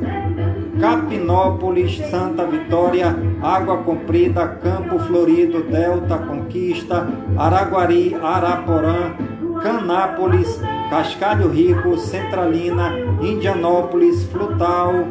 Capinópolis, 0.81 1.95
Santa 2.09 2.43
Vitória, 2.43 3.15
Água 3.39 3.77
Comprida, 3.83 4.47
Campo 4.47 4.97
Florido, 4.97 5.61
Delta, 5.61 6.17
Conquista, 6.17 7.07
Araguari, 7.37 8.15
Araporã, 8.15 9.13
Canápolis, 9.61 10.59
Cascalho 10.89 11.49
Rico, 11.49 11.99
Centralina, 11.99 12.93
Indianópolis, 13.21 14.23
Flutal, 14.25 15.05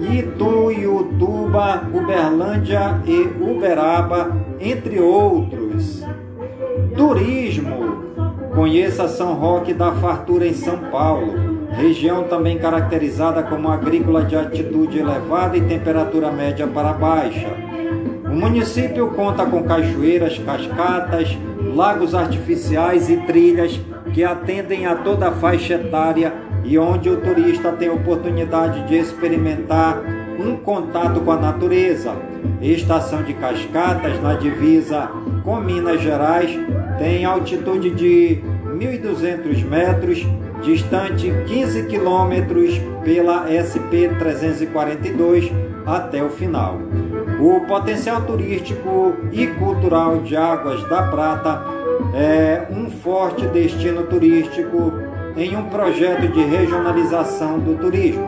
Ituiutuba, 0.00 1.82
Uberlândia 1.92 3.02
e 3.04 3.20
Uberaba, 3.38 4.34
entre 4.58 4.98
outros. 4.98 6.02
Turismo. 6.96 8.06
Conheça 8.54 9.06
São 9.08 9.34
Roque 9.34 9.74
da 9.74 9.92
Fartura 9.92 10.46
em 10.46 10.54
São 10.54 10.78
Paulo, 10.90 11.45
região 11.76 12.24
também 12.24 12.58
caracterizada 12.58 13.42
como 13.42 13.68
agrícola 13.68 14.24
de 14.24 14.34
altitude 14.34 14.98
elevada 14.98 15.58
e 15.58 15.60
temperatura 15.60 16.32
média 16.32 16.66
para 16.66 16.94
baixa. 16.94 17.48
O 18.24 18.34
município 18.34 19.08
conta 19.08 19.44
com 19.44 19.62
cachoeiras, 19.62 20.38
cascatas, 20.38 21.36
lagos 21.74 22.14
artificiais 22.14 23.10
e 23.10 23.18
trilhas 23.18 23.78
que 24.14 24.24
atendem 24.24 24.86
a 24.86 24.96
toda 24.96 25.28
a 25.28 25.32
faixa 25.32 25.74
etária 25.74 26.32
e 26.64 26.78
onde 26.78 27.10
o 27.10 27.20
turista 27.20 27.70
tem 27.72 27.90
oportunidade 27.90 28.88
de 28.88 28.96
experimentar 28.96 30.02
um 30.38 30.56
contato 30.56 31.20
com 31.20 31.30
a 31.30 31.36
natureza. 31.36 32.14
Estação 32.60 33.22
de 33.22 33.34
Cascatas, 33.34 34.20
na 34.22 34.34
divisa 34.34 35.10
com 35.44 35.56
Minas 35.60 36.00
Gerais, 36.00 36.50
tem 36.98 37.24
altitude 37.24 37.90
de 37.90 38.40
1.200 38.64 39.64
metros 39.64 40.26
distante 40.62 41.32
15 41.46 41.84
quilômetros 41.84 42.80
pela 43.04 43.46
SP 43.50 44.08
342 44.18 45.52
até 45.84 46.22
o 46.22 46.30
final. 46.30 46.78
O 47.40 47.60
potencial 47.66 48.22
turístico 48.22 49.14
e 49.30 49.46
cultural 49.46 50.18
de 50.18 50.36
Águas 50.36 50.82
da 50.88 51.02
Prata 51.02 51.62
é 52.14 52.66
um 52.70 52.90
forte 52.90 53.46
destino 53.46 54.04
turístico 54.04 54.92
em 55.36 55.54
um 55.56 55.64
projeto 55.64 56.28
de 56.28 56.42
regionalização 56.42 57.58
do 57.58 57.76
turismo. 57.76 58.26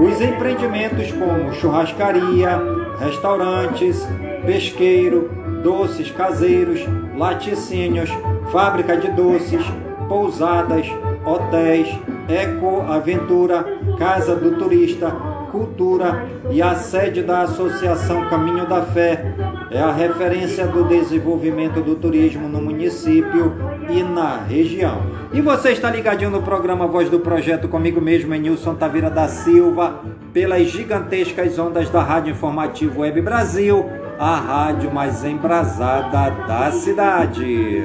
Os 0.00 0.20
empreendimentos 0.20 1.10
como 1.12 1.52
churrascaria, 1.52 2.58
restaurantes, 3.00 4.06
pesqueiro, 4.46 5.30
doces 5.62 6.10
caseiros, 6.10 6.80
laticínios, 7.16 8.08
fábrica 8.50 8.96
de 8.96 9.10
doces, 9.10 9.62
pousadas, 10.10 10.84
hotéis, 11.24 11.86
eco-aventura, 12.28 13.64
casa 13.96 14.34
do 14.34 14.58
turista, 14.58 15.08
cultura 15.52 16.26
e 16.50 16.60
a 16.60 16.74
sede 16.74 17.22
da 17.22 17.42
Associação 17.42 18.28
Caminho 18.28 18.66
da 18.66 18.82
Fé. 18.82 19.32
É 19.70 19.80
a 19.80 19.92
referência 19.92 20.66
do 20.66 20.82
desenvolvimento 20.82 21.80
do 21.80 21.94
turismo 21.94 22.48
no 22.48 22.60
município 22.60 23.54
e 23.88 24.02
na 24.02 24.38
região. 24.38 25.00
E 25.32 25.40
você 25.40 25.70
está 25.70 25.88
ligadinho 25.88 26.30
no 26.30 26.42
programa 26.42 26.88
Voz 26.88 27.08
do 27.08 27.20
Projeto 27.20 27.68
comigo 27.68 28.00
mesmo, 28.00 28.34
Nilson 28.34 28.74
Taveira 28.74 29.08
da 29.08 29.28
Silva, 29.28 30.00
pelas 30.32 30.66
gigantescas 30.66 31.56
ondas 31.56 31.88
da 31.88 32.02
Rádio 32.02 32.32
Informativo 32.32 33.02
Web 33.02 33.20
Brasil, 33.20 33.88
a 34.18 34.34
rádio 34.34 34.92
mais 34.92 35.24
embrasada 35.24 36.30
da 36.48 36.72
cidade. 36.72 37.84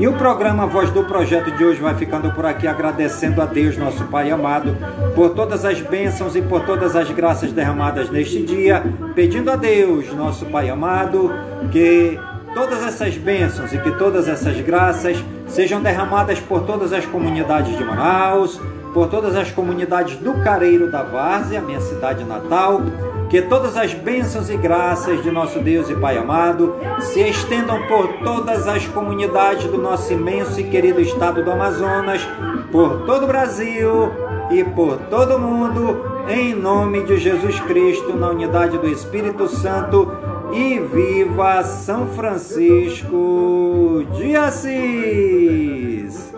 E 0.00 0.06
o 0.06 0.12
programa 0.12 0.64
Voz 0.64 0.92
do 0.92 1.02
Projeto 1.02 1.50
de 1.50 1.64
hoje 1.64 1.80
vai 1.80 1.92
ficando 1.92 2.30
por 2.30 2.46
aqui, 2.46 2.68
agradecendo 2.68 3.42
a 3.42 3.46
Deus, 3.46 3.76
nosso 3.76 4.04
Pai 4.04 4.30
amado, 4.30 4.76
por 5.12 5.30
todas 5.30 5.64
as 5.64 5.80
bênçãos 5.80 6.36
e 6.36 6.40
por 6.40 6.64
todas 6.64 6.94
as 6.94 7.10
graças 7.10 7.50
derramadas 7.50 8.08
neste 8.08 8.40
dia, 8.44 8.80
pedindo 9.16 9.50
a 9.50 9.56
Deus, 9.56 10.12
nosso 10.14 10.46
Pai 10.46 10.70
amado, 10.70 11.32
que 11.72 12.16
todas 12.54 12.86
essas 12.86 13.16
bênçãos 13.16 13.72
e 13.72 13.78
que 13.78 13.90
todas 13.98 14.28
essas 14.28 14.60
graças 14.60 15.16
sejam 15.48 15.82
derramadas 15.82 16.38
por 16.38 16.62
todas 16.62 16.92
as 16.92 17.04
comunidades 17.04 17.76
de 17.76 17.82
Manaus, 17.82 18.60
por 18.94 19.08
todas 19.08 19.34
as 19.34 19.50
comunidades 19.50 20.16
do 20.18 20.32
Careiro 20.44 20.92
da 20.92 21.02
Várzea, 21.02 21.60
minha 21.60 21.80
cidade 21.80 22.22
natal, 22.22 22.82
que 23.28 23.42
todas 23.42 23.76
as 23.76 23.92
bênçãos 23.92 24.48
e 24.48 24.56
graças 24.56 25.22
de 25.22 25.30
nosso 25.30 25.60
Deus 25.60 25.90
e 25.90 25.94
Pai 25.94 26.16
amado 26.16 26.76
se 27.00 27.20
estendam 27.20 27.86
por 27.86 28.08
todas 28.24 28.66
as 28.66 28.86
comunidades 28.86 29.66
do 29.66 29.78
nosso 29.78 30.12
imenso 30.12 30.58
e 30.60 30.64
querido 30.64 31.00
estado 31.00 31.42
do 31.42 31.50
Amazonas, 31.50 32.26
por 32.72 33.04
todo 33.04 33.24
o 33.24 33.26
Brasil 33.26 34.10
e 34.50 34.64
por 34.64 34.96
todo 35.10 35.36
o 35.36 35.38
mundo, 35.38 36.22
em 36.28 36.54
nome 36.54 37.04
de 37.04 37.18
Jesus 37.18 37.60
Cristo, 37.60 38.16
na 38.16 38.30
unidade 38.30 38.78
do 38.78 38.88
Espírito 38.88 39.46
Santo, 39.46 40.10
e 40.52 40.78
viva 40.78 41.62
São 41.62 42.06
Francisco 42.06 44.06
de 44.14 44.34
Assis! 44.34 46.32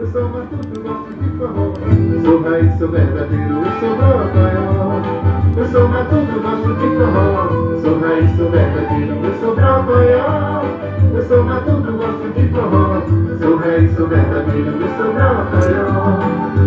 Sou 0.00 0.16
raiz, 2.42 2.78
sou 2.78 2.88
verdadeiro, 2.88 3.52
eu 3.52 3.72
sou 3.80 3.96
brocoió. 3.96 5.02
Eu 5.58 5.66
sou 5.66 5.88
matuto, 5.88 6.40
gosto 6.40 6.74
de 6.74 6.86
forró. 6.96 7.48
Sou 7.82 8.00
raiz, 8.00 8.30
sou 8.34 8.50
verdadeiro, 8.50 9.14
eu 9.22 9.34
sou 9.40 9.54
brocoió. 9.54 10.62
Eu 11.14 11.22
sou 11.28 11.44
matuto, 11.44 11.92
gosto 11.92 12.32
de 12.34 12.48
forró. 12.48 13.02
Sou 13.40 13.56
raiz, 13.58 13.94
sou 13.94 14.08
verdadeiro, 14.08 14.70
eu 14.70 14.88
sou 14.96 15.12
brocoió. 15.12 15.92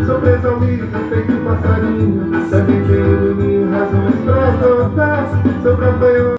Sou 0.06 0.20
preso 0.20 0.48
ao 0.48 0.60
milho, 0.60 0.88
feito 1.10 1.34
passarinho. 1.44 2.46
Sabe 2.52 2.74
ver 2.82 3.02
o 3.02 3.36
ninho, 3.36 3.72
razões 3.72 4.16
pra 4.26 4.52
tocar. 4.62 5.44